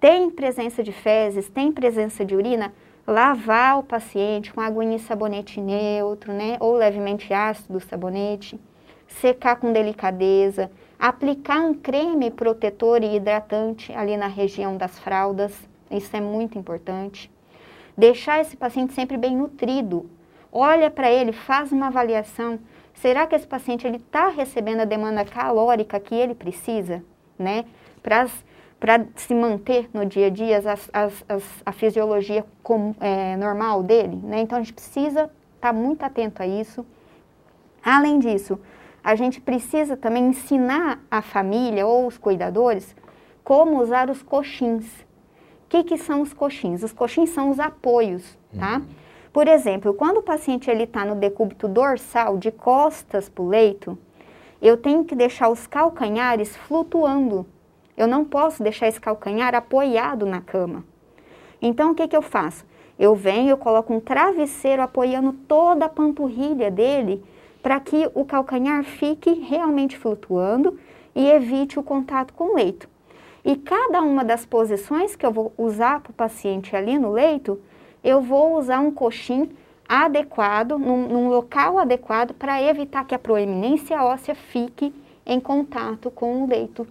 Tem 0.00 0.30
presença 0.30 0.82
de 0.82 0.92
fezes, 0.92 1.48
tem 1.48 1.72
presença 1.72 2.24
de 2.24 2.34
urina, 2.34 2.72
lavar 3.06 3.78
o 3.78 3.82
paciente 3.82 4.52
com 4.52 4.60
água 4.60 4.84
e 4.84 4.98
sabonete 4.98 5.60
neutro, 5.60 6.32
né, 6.32 6.56
ou 6.60 6.74
levemente 6.74 7.32
ácido 7.32 7.74
do 7.74 7.80
sabonete, 7.80 8.58
secar 9.06 9.56
com 9.56 9.72
delicadeza, 9.72 10.70
aplicar 10.98 11.60
um 11.60 11.74
creme 11.74 12.30
protetor 12.30 13.02
e 13.02 13.16
hidratante 13.16 13.92
ali 13.92 14.16
na 14.16 14.26
região 14.26 14.76
das 14.76 14.98
fraldas, 14.98 15.52
isso 15.90 16.16
é 16.16 16.20
muito 16.20 16.58
importante. 16.58 17.30
Deixar 17.96 18.40
esse 18.40 18.56
paciente 18.56 18.92
sempre 18.92 19.16
bem 19.16 19.36
nutrido. 19.36 20.10
Olha 20.50 20.90
para 20.90 21.10
ele, 21.10 21.32
faz 21.32 21.70
uma 21.72 21.86
avaliação 21.86 22.58
será 22.94 23.26
que 23.26 23.34
esse 23.34 23.46
paciente 23.46 23.86
ele 23.86 23.96
está 23.96 24.28
recebendo 24.28 24.80
a 24.80 24.84
demanda 24.84 25.24
calórica 25.24 25.98
que 26.00 26.14
ele 26.14 26.34
precisa, 26.34 27.02
né? 27.38 27.64
Para 28.02 28.26
se 29.16 29.34
manter 29.34 29.88
no 29.92 30.04
dia 30.04 30.26
a 30.26 30.30
dia 30.30 30.58
as, 30.58 30.66
as, 30.92 31.24
as, 31.28 31.62
a 31.64 31.72
fisiologia 31.72 32.44
com, 32.62 32.94
é, 33.00 33.36
normal 33.36 33.82
dele, 33.82 34.16
né? 34.22 34.40
Então 34.40 34.58
a 34.58 34.60
gente 34.60 34.74
precisa 34.74 35.30
estar 35.56 35.72
tá 35.72 35.72
muito 35.72 36.02
atento 36.02 36.42
a 36.42 36.46
isso. 36.46 36.84
Além 37.82 38.18
disso, 38.18 38.58
a 39.02 39.14
gente 39.14 39.40
precisa 39.40 39.96
também 39.96 40.28
ensinar 40.28 41.00
a 41.10 41.20
família 41.20 41.86
ou 41.86 42.06
os 42.06 42.16
cuidadores 42.16 42.96
como 43.42 43.80
usar 43.82 44.08
os 44.08 44.22
coxins. 44.22 44.86
O 45.64 45.68
que, 45.68 45.84
que 45.84 45.98
são 45.98 46.22
os 46.22 46.32
coxins? 46.32 46.82
Os 46.82 46.92
coxins 46.92 47.30
são 47.30 47.50
os 47.50 47.60
apoios, 47.60 48.38
tá? 48.58 48.78
Uhum. 48.78 48.86
Por 49.34 49.48
exemplo, 49.48 49.92
quando 49.92 50.18
o 50.18 50.22
paciente 50.22 50.70
está 50.70 51.04
no 51.04 51.16
decúbito 51.16 51.66
dorsal, 51.66 52.38
de 52.38 52.52
costas 52.52 53.28
para 53.28 53.42
o 53.42 53.48
leito, 53.48 53.98
eu 54.62 54.76
tenho 54.76 55.04
que 55.04 55.16
deixar 55.16 55.48
os 55.48 55.66
calcanhares 55.66 56.56
flutuando. 56.56 57.44
Eu 57.96 58.06
não 58.06 58.24
posso 58.24 58.62
deixar 58.62 58.86
esse 58.86 59.00
calcanhar 59.00 59.52
apoiado 59.52 60.24
na 60.24 60.40
cama. 60.40 60.84
Então, 61.60 61.90
o 61.90 61.94
que, 61.96 62.06
que 62.06 62.16
eu 62.16 62.22
faço? 62.22 62.64
Eu 62.96 63.16
venho, 63.16 63.50
eu 63.50 63.56
coloco 63.56 63.92
um 63.92 63.98
travesseiro 63.98 64.80
apoiando 64.80 65.32
toda 65.32 65.86
a 65.86 65.88
panturrilha 65.88 66.70
dele 66.70 67.20
para 67.60 67.80
que 67.80 68.08
o 68.14 68.24
calcanhar 68.24 68.84
fique 68.84 69.32
realmente 69.32 69.98
flutuando 69.98 70.78
e 71.12 71.28
evite 71.28 71.76
o 71.76 71.82
contato 71.82 72.32
com 72.34 72.52
o 72.52 72.54
leito. 72.54 72.88
E 73.44 73.56
cada 73.56 74.00
uma 74.00 74.24
das 74.24 74.46
posições 74.46 75.16
que 75.16 75.26
eu 75.26 75.32
vou 75.32 75.52
usar 75.58 75.98
para 75.98 76.12
o 76.12 76.14
paciente 76.14 76.76
ali 76.76 76.96
no 76.96 77.10
leito, 77.10 77.60
eu 78.04 78.20
vou 78.20 78.58
usar 78.58 78.80
um 78.80 78.90
coxim 78.90 79.50
adequado, 79.88 80.78
num, 80.78 81.08
num 81.08 81.28
local 81.28 81.78
adequado, 81.78 82.34
para 82.34 82.62
evitar 82.62 83.04
que 83.04 83.14
a 83.14 83.18
proeminência 83.18 84.02
óssea 84.02 84.34
fique 84.34 84.94
em 85.26 85.40
contato 85.40 86.10
com 86.10 86.44
o 86.44 86.48
leito 86.48 86.86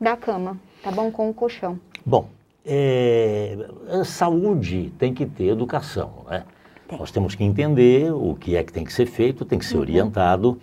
da 0.00 0.16
cama, 0.16 0.58
tá 0.82 0.90
bom? 0.90 1.10
Com 1.10 1.30
o 1.30 1.34
colchão. 1.34 1.78
Bom, 2.04 2.28
é, 2.64 3.56
a 3.88 4.04
saúde 4.04 4.92
tem 4.98 5.14
que 5.14 5.24
ter 5.24 5.48
educação, 5.48 6.24
né? 6.28 6.44
Tem. 6.88 6.98
Nós 6.98 7.10
temos 7.10 7.34
que 7.34 7.44
entender 7.44 8.12
o 8.12 8.34
que 8.34 8.56
é 8.56 8.64
que 8.64 8.72
tem 8.72 8.84
que 8.84 8.92
ser 8.92 9.06
feito, 9.06 9.44
tem 9.44 9.58
que 9.58 9.64
ser 9.64 9.76
uhum. 9.76 9.82
orientado. 9.82 10.58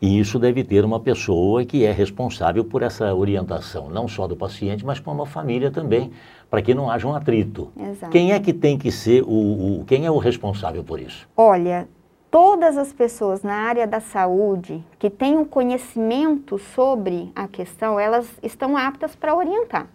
E 0.00 0.18
isso 0.20 0.38
deve 0.38 0.62
ter 0.62 0.84
uma 0.84 1.00
pessoa 1.00 1.64
que 1.64 1.84
é 1.84 1.90
responsável 1.90 2.64
por 2.64 2.82
essa 2.82 3.12
orientação, 3.12 3.90
não 3.90 4.06
só 4.06 4.28
do 4.28 4.36
paciente, 4.36 4.86
mas 4.86 5.00
como 5.00 5.22
a 5.22 5.26
família 5.26 5.72
também, 5.72 6.12
para 6.48 6.62
que 6.62 6.72
não 6.72 6.88
haja 6.88 7.08
um 7.08 7.14
atrito. 7.14 7.72
Exato. 7.76 8.12
Quem 8.12 8.32
é 8.32 8.38
que 8.38 8.52
tem 8.52 8.78
que 8.78 8.92
ser 8.92 9.22
o, 9.24 9.80
o, 9.80 9.84
quem 9.86 10.06
é 10.06 10.10
o 10.10 10.18
responsável 10.18 10.84
por 10.84 11.00
isso? 11.00 11.28
Olha, 11.36 11.88
todas 12.30 12.78
as 12.78 12.92
pessoas 12.92 13.42
na 13.42 13.54
área 13.54 13.88
da 13.88 13.98
saúde 13.98 14.84
que 15.00 15.10
tenham 15.10 15.44
conhecimento 15.44 16.58
sobre 16.58 17.32
a 17.34 17.48
questão, 17.48 17.98
elas 17.98 18.28
estão 18.40 18.76
aptas 18.76 19.16
para 19.16 19.34
orientar. 19.34 19.88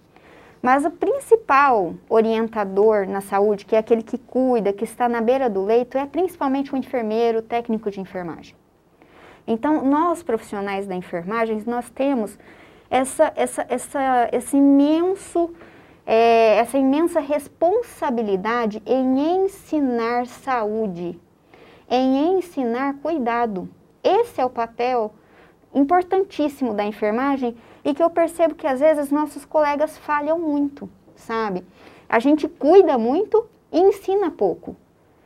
Mas 0.62 0.86
o 0.86 0.92
principal 0.92 1.94
orientador 2.10 3.08
na 3.08 3.22
saúde, 3.22 3.66
que 3.66 3.76
é 3.76 3.80
aquele 3.80 4.02
que 4.02 4.18
cuida, 4.18 4.72
que 4.74 4.84
está 4.84 5.08
na 5.08 5.22
beira 5.22 5.50
do 5.50 5.64
leito, 5.64 5.98
é 5.98 6.06
principalmente 6.06 6.74
o 6.74 6.78
enfermeiro, 6.78 7.40
o 7.40 7.42
técnico 7.42 7.92
de 7.92 8.00
enfermagem. 8.00 8.56
Então, 9.46 9.84
nós 9.84 10.24
profissionais 10.24 10.88
da 10.88 10.96
enfermagem, 10.96 11.62
nós 11.66 11.90
temos 11.90 12.38
essa, 12.90 13.32
essa, 13.36 13.66
essa, 13.68 14.30
esse 14.32 14.56
imenso, 14.56 15.54
é, 16.06 16.58
essa 16.58 16.78
imensa 16.78 17.20
responsabilidade 17.20 18.82
em 18.86 19.44
ensinar 19.44 20.28
saúde, 20.28 21.20
em 21.90 22.38
ensinar 22.38 22.96
cuidado. 23.02 23.68
Esse 24.04 24.40
é 24.40 24.46
o 24.46 24.50
papel 24.50 25.14
importantíssimo 25.74 26.74
da 26.74 26.86
enfermagem 26.86 27.56
e 27.84 27.94
que 27.94 28.04
eu 28.04 28.10
percebo 28.10 28.56
que 28.56 28.68
às 28.68 28.80
vezes 28.80 29.12
nossos 29.12 29.44
colegas 29.44 29.98
falham 29.98 30.40
muito, 30.40 30.90
sabe? 31.16 31.66
A 32.08 32.20
gente 32.20 32.48
cuida 32.48 32.98
muito 32.98 33.46
e 33.72 33.80
ensina 33.80 34.30
pouco. 34.30 34.76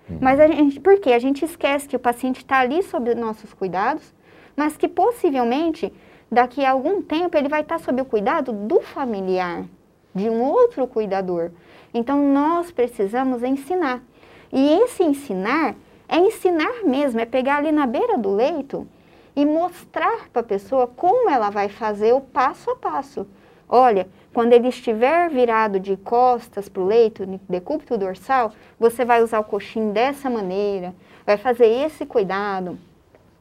Uhum. 0.09 0.17
Mas 0.21 0.39
a 0.39 0.47
gente, 0.47 0.79
por 0.79 0.99
quê? 0.99 1.13
A 1.13 1.19
gente 1.19 1.43
esquece 1.43 1.87
que 1.87 1.95
o 1.95 1.99
paciente 1.99 2.37
está 2.37 2.59
ali 2.59 2.81
sob 2.83 3.13
nossos 3.15 3.53
cuidados, 3.53 4.13
mas 4.55 4.77
que 4.77 4.87
possivelmente 4.87 5.93
daqui 6.31 6.63
a 6.63 6.71
algum 6.71 7.01
tempo 7.01 7.37
ele 7.37 7.49
vai 7.49 7.61
estar 7.61 7.77
tá 7.77 7.83
sob 7.83 8.01
o 8.01 8.05
cuidado 8.05 8.51
do 8.51 8.81
familiar, 8.81 9.65
de 10.13 10.29
um 10.29 10.41
outro 10.41 10.87
cuidador. 10.87 11.51
Então 11.93 12.21
nós 12.33 12.71
precisamos 12.71 13.43
ensinar. 13.43 14.01
E 14.51 14.79
esse 14.79 15.03
ensinar 15.03 15.75
é 16.07 16.17
ensinar 16.17 16.83
mesmo, 16.85 17.19
é 17.19 17.25
pegar 17.25 17.57
ali 17.57 17.71
na 17.71 17.85
beira 17.85 18.17
do 18.17 18.33
leito 18.33 18.87
e 19.35 19.45
mostrar 19.45 20.29
para 20.31 20.41
a 20.41 20.45
pessoa 20.45 20.87
como 20.87 21.29
ela 21.29 21.49
vai 21.49 21.69
fazer 21.69 22.13
o 22.13 22.21
passo 22.21 22.71
a 22.71 22.75
passo. 22.75 23.27
Olha, 23.69 24.07
quando 24.37 24.53
ele 24.53 24.67
estiver 24.67 25.31
virado 25.31 25.79
de 25.79 25.97
costas 25.97 26.69
para 26.69 26.83
o 26.83 26.85
leito, 26.85 27.25
decúbito 27.49 27.97
dorsal, 27.97 28.51
você 28.79 29.03
vai 29.03 29.23
usar 29.23 29.39
o 29.39 29.43
coxim 29.43 29.91
dessa 29.91 30.29
maneira, 30.29 30.93
vai 31.25 31.37
fazer 31.37 31.65
esse 31.65 32.05
cuidado, 32.05 32.77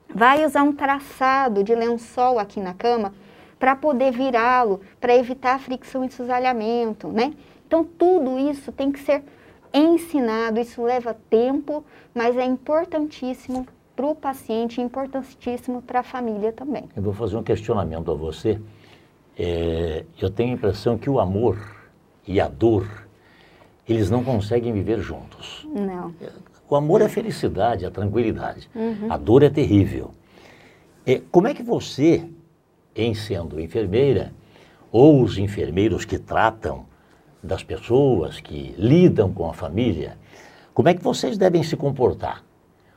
vai 0.09 0.43
usar 0.47 0.63
um 0.63 0.73
traçado 0.73 1.63
de 1.63 1.75
lençol 1.75 2.39
aqui 2.39 2.61
na 2.61 2.73
cama 2.73 3.13
para 3.59 3.77
poder 3.77 4.11
virá-lo, 4.11 4.81
para 4.99 5.15
evitar 5.15 5.61
fricção 5.61 6.03
e 6.03 6.11
susalhamento, 6.11 7.09
né? 7.09 7.35
Então, 7.67 7.85
tudo 7.85 8.39
isso 8.39 8.73
tem 8.73 8.91
que 8.91 9.01
ser 9.01 9.23
ensinado, 9.75 10.59
isso 10.59 10.83
leva 10.83 11.15
tempo, 11.29 11.85
mas 12.15 12.39
é 12.39 12.45
importantíssimo 12.47 13.67
para 13.95 14.07
o 14.07 14.15
paciente, 14.15 14.81
importantíssimo 14.81 15.83
para 15.83 16.01
a 16.01 16.03
família 16.03 16.53
também. 16.53 16.85
Eu 16.97 17.03
vou 17.03 17.13
fazer 17.13 17.37
um 17.37 17.43
questionamento 17.43 18.11
a 18.11 18.15
você. 18.15 18.59
É, 19.39 20.05
eu 20.21 20.31
tenho 20.31 20.51
a 20.51 20.55
impressão 20.55 20.97
que 20.97 21.11
o 21.11 21.21
amor 21.21 21.59
e 22.27 22.41
a 22.41 22.49
dor, 22.49 23.07
eles 23.89 24.11
não 24.11 24.25
conseguem 24.25 24.73
viver 24.73 25.01
juntos. 25.01 25.67
Não. 25.71 26.15
O 26.69 26.75
amor 26.75 27.03
é 27.03 27.09
felicidade, 27.09 27.85
é 27.85 27.91
tranquilidade. 27.91 28.69
Uhum. 28.75 29.13
A 29.13 29.17
dor 29.17 29.43
é 29.43 29.51
terrível. 29.51 30.11
É, 31.05 31.21
como 31.31 31.47
é 31.47 31.55
que 31.55 31.63
você, 31.63 32.29
em 32.95 33.15
sendo 33.15 33.61
enfermeira, 33.61 34.33
ou 34.91 35.23
os 35.23 35.39
enfermeiros 35.39 36.05
que 36.05 36.19
tratam 36.19 36.87
das 37.43 37.63
pessoas, 37.63 38.41
que 38.41 38.75
lidam 38.77 39.33
com 39.33 39.49
a 39.49 39.53
família, 39.53 40.17
como 40.75 40.89
é 40.89 40.95
que 40.95 41.03
vocês 41.03 41.39
devem 41.39 41.63
se 41.63 41.77
comportar? 41.77 42.45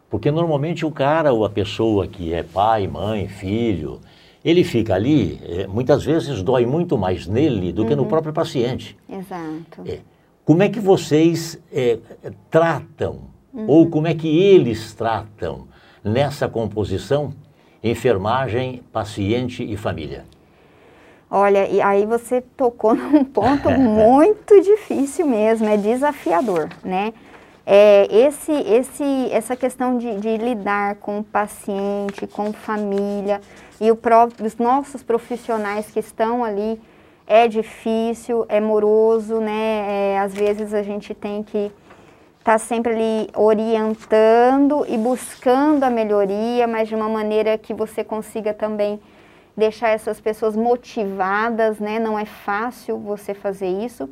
Porque 0.09 0.31
normalmente 0.31 0.85
o 0.85 0.91
cara 0.91 1.31
ou 1.31 1.45
a 1.45 1.49
pessoa 1.49 2.07
que 2.07 2.33
é 2.33 2.41
pai, 2.41 2.87
mãe, 2.87 3.27
filho, 3.27 3.99
ele 4.43 4.63
fica 4.63 4.95
ali, 4.95 5.39
é, 5.43 5.67
muitas 5.67 6.03
vezes 6.03 6.41
dói 6.41 6.65
muito 6.65 6.97
mais 6.97 7.27
nele 7.27 7.71
do 7.71 7.81
uhum. 7.81 7.87
que 7.87 7.95
no 7.95 8.03
uhum. 8.03 8.07
próprio 8.07 8.33
paciente. 8.33 8.97
Exato. 9.09 9.83
É. 9.85 9.99
Como 10.45 10.63
é 10.63 10.69
que 10.69 10.79
vocês 10.79 11.61
é, 11.71 11.99
tratam, 12.49 13.19
uhum. 13.53 13.65
ou 13.67 13.89
como 13.89 14.07
é 14.07 14.15
que 14.15 14.27
eles 14.27 14.93
tratam 14.93 15.67
nessa 16.03 16.47
composição 16.47 17.33
enfermagem, 17.83 18.81
paciente 18.91 19.63
e 19.63 19.77
família? 19.77 20.25
Olha, 21.29 21.67
e 21.69 21.79
aí 21.79 22.05
você 22.05 22.41
tocou 22.41 22.95
num 22.95 23.23
ponto 23.23 23.69
muito 23.77 24.59
difícil 24.61 25.27
mesmo, 25.27 25.67
é 25.67 25.77
desafiador, 25.77 26.69
né? 26.83 27.13
É, 27.71 28.07
esse, 28.09 28.51
esse, 28.51 29.29
essa 29.31 29.55
questão 29.55 29.99
de, 29.99 30.19
de, 30.19 30.37
lidar 30.37 30.95
com 30.95 31.19
o 31.19 31.23
paciente, 31.23 32.25
com 32.25 32.51
família 32.51 33.39
e 33.79 33.93
próprio, 33.93 34.43
os 34.47 34.57
nossos 34.57 35.03
profissionais 35.03 35.85
que 35.85 35.99
estão 35.99 36.43
ali 36.43 36.81
é 37.27 37.47
difícil, 37.47 38.43
é 38.49 38.59
moroso, 38.59 39.39
né? 39.39 39.85
É, 39.87 40.19
às 40.19 40.33
vezes 40.33 40.73
a 40.73 40.81
gente 40.81 41.13
tem 41.13 41.43
que 41.43 41.71
estar 42.39 42.53
tá 42.53 42.57
sempre 42.57 42.91
ali 42.93 43.29
orientando 43.35 44.83
e 44.89 44.97
buscando 44.97 45.83
a 45.83 45.91
melhoria, 45.91 46.65
mas 46.65 46.87
de 46.87 46.95
uma 46.95 47.07
maneira 47.07 47.55
que 47.55 47.71
você 47.71 48.03
consiga 48.03 48.51
também 48.51 48.99
deixar 49.55 49.89
essas 49.89 50.19
pessoas 50.19 50.55
motivadas, 50.55 51.77
né? 51.77 51.99
Não 51.99 52.17
é 52.17 52.25
fácil 52.25 52.97
você 52.97 53.35
fazer 53.35 53.67
isso. 53.67 54.09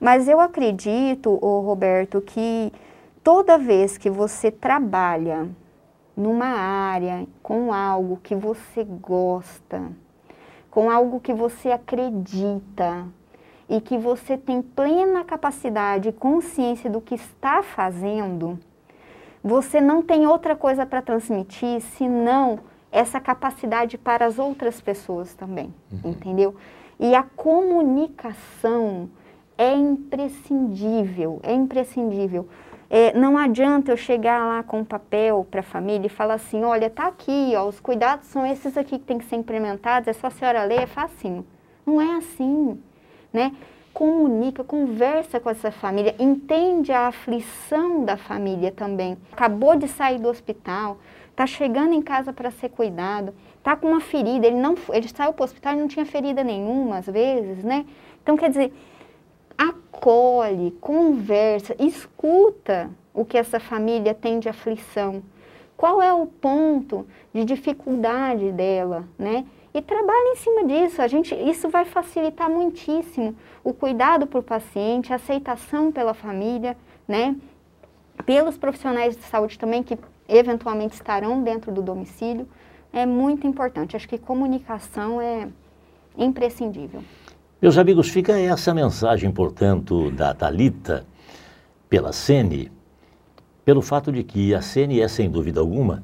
Mas 0.00 0.26
eu 0.26 0.40
acredito, 0.40 1.34
Roberto, 1.34 2.22
que 2.22 2.72
toda 3.24 3.56
vez 3.56 3.96
que 3.96 4.10
você 4.10 4.50
trabalha 4.50 5.48
numa 6.14 6.46
área 6.46 7.26
com 7.42 7.72
algo 7.72 8.20
que 8.22 8.34
você 8.34 8.84
gosta, 8.84 9.90
com 10.70 10.90
algo 10.90 11.18
que 11.18 11.32
você 11.32 11.72
acredita 11.72 13.06
e 13.68 13.80
que 13.80 13.96
você 13.96 14.36
tem 14.36 14.60
plena 14.60 15.24
capacidade 15.24 16.10
e 16.10 16.12
consciência 16.12 16.90
do 16.90 17.00
que 17.00 17.14
está 17.14 17.62
fazendo, 17.62 18.58
você 19.42 19.80
não 19.80 20.02
tem 20.02 20.26
outra 20.26 20.54
coisa 20.54 20.84
para 20.84 21.00
transmitir 21.00 21.80
senão 21.80 22.60
essa 22.92 23.18
capacidade 23.18 23.96
para 23.96 24.26
as 24.26 24.38
outras 24.38 24.80
pessoas 24.80 25.34
também, 25.34 25.74
uhum. 25.90 26.10
entendeu? 26.10 26.54
E 27.00 27.14
a 27.14 27.22
comunicação 27.22 29.08
é 29.56 29.74
imprescindível, 29.74 31.40
é 31.42 31.52
imprescindível. 31.52 32.48
É, 32.96 33.12
não 33.12 33.36
adianta 33.36 33.90
eu 33.90 33.96
chegar 33.96 34.46
lá 34.46 34.62
com 34.62 34.78
um 34.78 34.84
papel 34.84 35.44
para 35.50 35.58
a 35.58 35.64
família 35.64 36.06
e 36.06 36.08
falar 36.08 36.34
assim, 36.34 36.62
olha, 36.62 36.88
tá 36.88 37.08
aqui, 37.08 37.52
ó, 37.56 37.66
os 37.66 37.80
cuidados 37.80 38.28
são 38.28 38.46
esses 38.46 38.78
aqui 38.78 39.00
que 39.00 39.04
tem 39.04 39.18
que 39.18 39.24
ser 39.24 39.34
implementados, 39.34 40.06
é 40.06 40.12
só 40.12 40.28
a 40.28 40.30
senhora 40.30 40.62
ler, 40.62 40.82
é 40.82 40.86
facinho. 40.86 41.44
Não 41.84 42.00
é 42.00 42.18
assim, 42.18 42.80
né? 43.32 43.50
Comunica, 43.92 44.62
conversa 44.62 45.40
com 45.40 45.50
essa 45.50 45.72
família, 45.72 46.14
entende 46.20 46.92
a 46.92 47.08
aflição 47.08 48.04
da 48.04 48.16
família 48.16 48.70
também. 48.70 49.18
Acabou 49.32 49.74
de 49.74 49.88
sair 49.88 50.20
do 50.20 50.28
hospital, 50.28 50.98
está 51.32 51.48
chegando 51.48 51.94
em 51.94 52.00
casa 52.00 52.32
para 52.32 52.52
ser 52.52 52.68
cuidado, 52.68 53.34
está 53.58 53.74
com 53.74 53.88
uma 53.88 54.00
ferida, 54.00 54.46
ele 54.46 54.60
não, 54.60 54.76
ele 54.92 55.08
saiu 55.08 55.32
para 55.32 55.42
o 55.42 55.46
hospital 55.46 55.72
e 55.74 55.80
não 55.80 55.88
tinha 55.88 56.06
ferida 56.06 56.44
nenhuma 56.44 56.98
às 56.98 57.06
vezes, 57.06 57.64
né? 57.64 57.86
Então 58.22 58.36
quer 58.36 58.50
dizer, 58.50 58.72
acolhe, 59.56 60.70
conversa, 60.80 61.74
escuta 61.78 62.90
o 63.12 63.24
que 63.24 63.38
essa 63.38 63.60
família 63.60 64.12
tem 64.12 64.38
de 64.38 64.48
aflição. 64.48 65.22
Qual 65.76 66.00
é 66.00 66.12
o 66.12 66.26
ponto 66.26 67.06
de 67.32 67.44
dificuldade 67.44 68.52
dela, 68.52 69.04
né? 69.18 69.44
E 69.72 69.82
trabalha 69.82 70.32
em 70.32 70.36
cima 70.36 70.64
disso. 70.64 71.02
A 71.02 71.08
gente, 71.08 71.34
isso 71.34 71.68
vai 71.68 71.84
facilitar 71.84 72.48
muitíssimo 72.48 73.34
o 73.64 73.72
cuidado 73.72 74.26
para 74.26 74.38
o 74.38 74.42
paciente, 74.42 75.12
a 75.12 75.16
aceitação 75.16 75.90
pela 75.90 76.14
família, 76.14 76.76
né? 77.08 77.34
Pelos 78.24 78.56
profissionais 78.56 79.16
de 79.16 79.22
saúde 79.24 79.58
também 79.58 79.82
que 79.82 79.98
eventualmente 80.28 80.94
estarão 80.94 81.42
dentro 81.42 81.72
do 81.72 81.82
domicílio. 81.82 82.48
É 82.92 83.04
muito 83.04 83.46
importante. 83.46 83.96
Acho 83.96 84.08
que 84.08 84.16
comunicação 84.16 85.20
é 85.20 85.48
imprescindível. 86.16 87.02
Meus 87.64 87.78
amigos, 87.78 88.10
fica 88.10 88.38
essa 88.38 88.74
mensagem, 88.74 89.32
portanto, 89.32 90.10
da 90.10 90.34
Talita 90.34 91.06
pela 91.88 92.12
Sene, 92.12 92.70
pelo 93.64 93.80
fato 93.80 94.12
de 94.12 94.22
que 94.22 94.54
a 94.54 94.60
Sene 94.60 95.00
é, 95.00 95.08
sem 95.08 95.30
dúvida 95.30 95.60
alguma, 95.60 96.02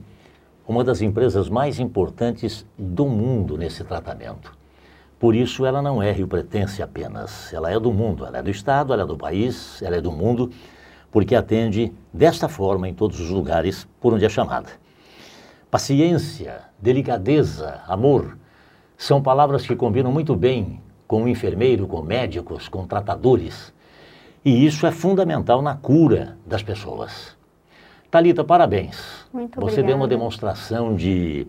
uma 0.67 0.83
das 0.83 1.03
empresas 1.03 1.51
mais 1.51 1.79
importantes 1.79 2.65
do 2.79 3.05
mundo 3.05 3.59
nesse 3.59 3.85
tratamento. 3.85 4.57
Por 5.19 5.35
isso, 5.35 5.67
ela 5.67 5.83
não 5.83 6.03
é 6.03 6.11
Rio 6.11 6.27
Pretense 6.27 6.83
apenas, 6.83 7.53
ela 7.53 7.71
é 7.71 7.79
do 7.79 7.93
mundo, 7.93 8.25
ela 8.25 8.39
é 8.39 8.43
do 8.43 8.49
Estado, 8.49 8.95
ela 8.95 9.03
é 9.03 9.07
do 9.07 9.19
país, 9.19 9.83
ela 9.83 9.97
é 9.97 10.01
do 10.01 10.11
mundo, 10.11 10.51
porque 11.13 11.35
atende 11.35 11.93
desta 12.11 12.49
forma 12.49 12.89
em 12.89 12.95
todos 12.95 13.21
os 13.21 13.29
lugares 13.29 13.87
por 14.01 14.15
onde 14.15 14.25
é 14.25 14.31
chamada. 14.31 14.71
Paciência, 15.71 16.63
delicadeza, 16.81 17.83
amor 17.87 18.39
são 18.97 19.23
palavras 19.23 19.67
que 19.67 19.77
combinam 19.77 20.11
muito 20.11 20.35
bem 20.35 20.81
com 21.11 21.25
o 21.25 21.29
enfermeiro, 21.29 21.89
com 21.89 22.03
médicos, 22.03 22.69
com 22.69 22.87
tratadores. 22.87 23.75
E 24.45 24.65
isso 24.65 24.87
é 24.87 24.93
fundamental 24.93 25.61
na 25.61 25.75
cura 25.75 26.39
das 26.47 26.63
pessoas. 26.63 27.37
Talita, 28.09 28.45
parabéns. 28.45 29.27
Muito 29.33 29.57
Você 29.57 29.81
obrigada. 29.81 29.87
deu 29.89 29.97
uma 29.97 30.07
demonstração 30.07 30.95
de 30.95 31.49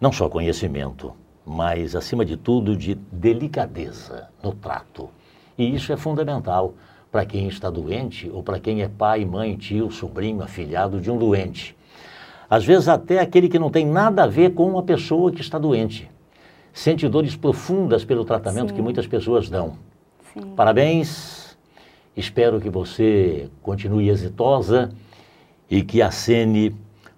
não 0.00 0.12
só 0.12 0.28
conhecimento, 0.28 1.12
mas 1.44 1.96
acima 1.96 2.24
de 2.24 2.36
tudo 2.36 2.76
de 2.76 2.94
delicadeza 2.94 4.28
no 4.40 4.52
trato. 4.52 5.10
E 5.58 5.74
isso 5.74 5.92
é 5.92 5.96
fundamental 5.96 6.74
para 7.10 7.26
quem 7.26 7.48
está 7.48 7.68
doente 7.68 8.30
ou 8.32 8.44
para 8.44 8.60
quem 8.60 8.80
é 8.80 8.88
pai, 8.88 9.24
mãe, 9.24 9.56
tio, 9.56 9.90
sobrinho, 9.90 10.40
afilhado 10.40 11.00
de 11.00 11.10
um 11.10 11.18
doente. 11.18 11.76
Às 12.48 12.64
vezes, 12.64 12.86
até 12.86 13.18
aquele 13.18 13.48
que 13.48 13.58
não 13.58 13.70
tem 13.70 13.84
nada 13.84 14.22
a 14.22 14.28
ver 14.28 14.54
com 14.54 14.68
uma 14.68 14.84
pessoa 14.84 15.32
que 15.32 15.40
está 15.40 15.58
doente. 15.58 16.08
Sente 16.72 17.08
dores 17.08 17.36
profundas 17.36 18.04
pelo 18.04 18.24
tratamento 18.24 18.70
Sim. 18.70 18.76
que 18.76 18.82
muitas 18.82 19.06
pessoas 19.06 19.48
dão. 19.48 19.76
Sim. 20.32 20.54
Parabéns, 20.54 21.58
espero 22.16 22.60
que 22.60 22.70
você 22.70 23.50
continue 23.62 24.08
exitosa 24.08 24.90
e 25.68 25.82
que 25.82 26.00
a 26.00 26.10
Sene 26.10 26.76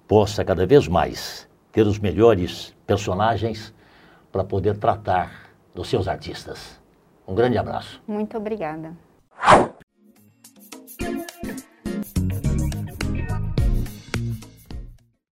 possa 0.09 0.45
cada 0.45 0.67
vez 0.67 0.88
mais 0.88 1.49
ter 1.71 1.87
os 1.87 1.99
melhores 1.99 2.75
personagens 2.87 3.73
para 4.31 4.45
poder 4.45 4.77
tratar 4.77 5.51
dos 5.75 5.88
seus 5.88 6.09
artistas. 6.09 6.81
Um 7.27 7.35
grande 7.35 7.57
abraço. 7.57 8.03
Muito 8.07 8.37
obrigada. 8.37 8.93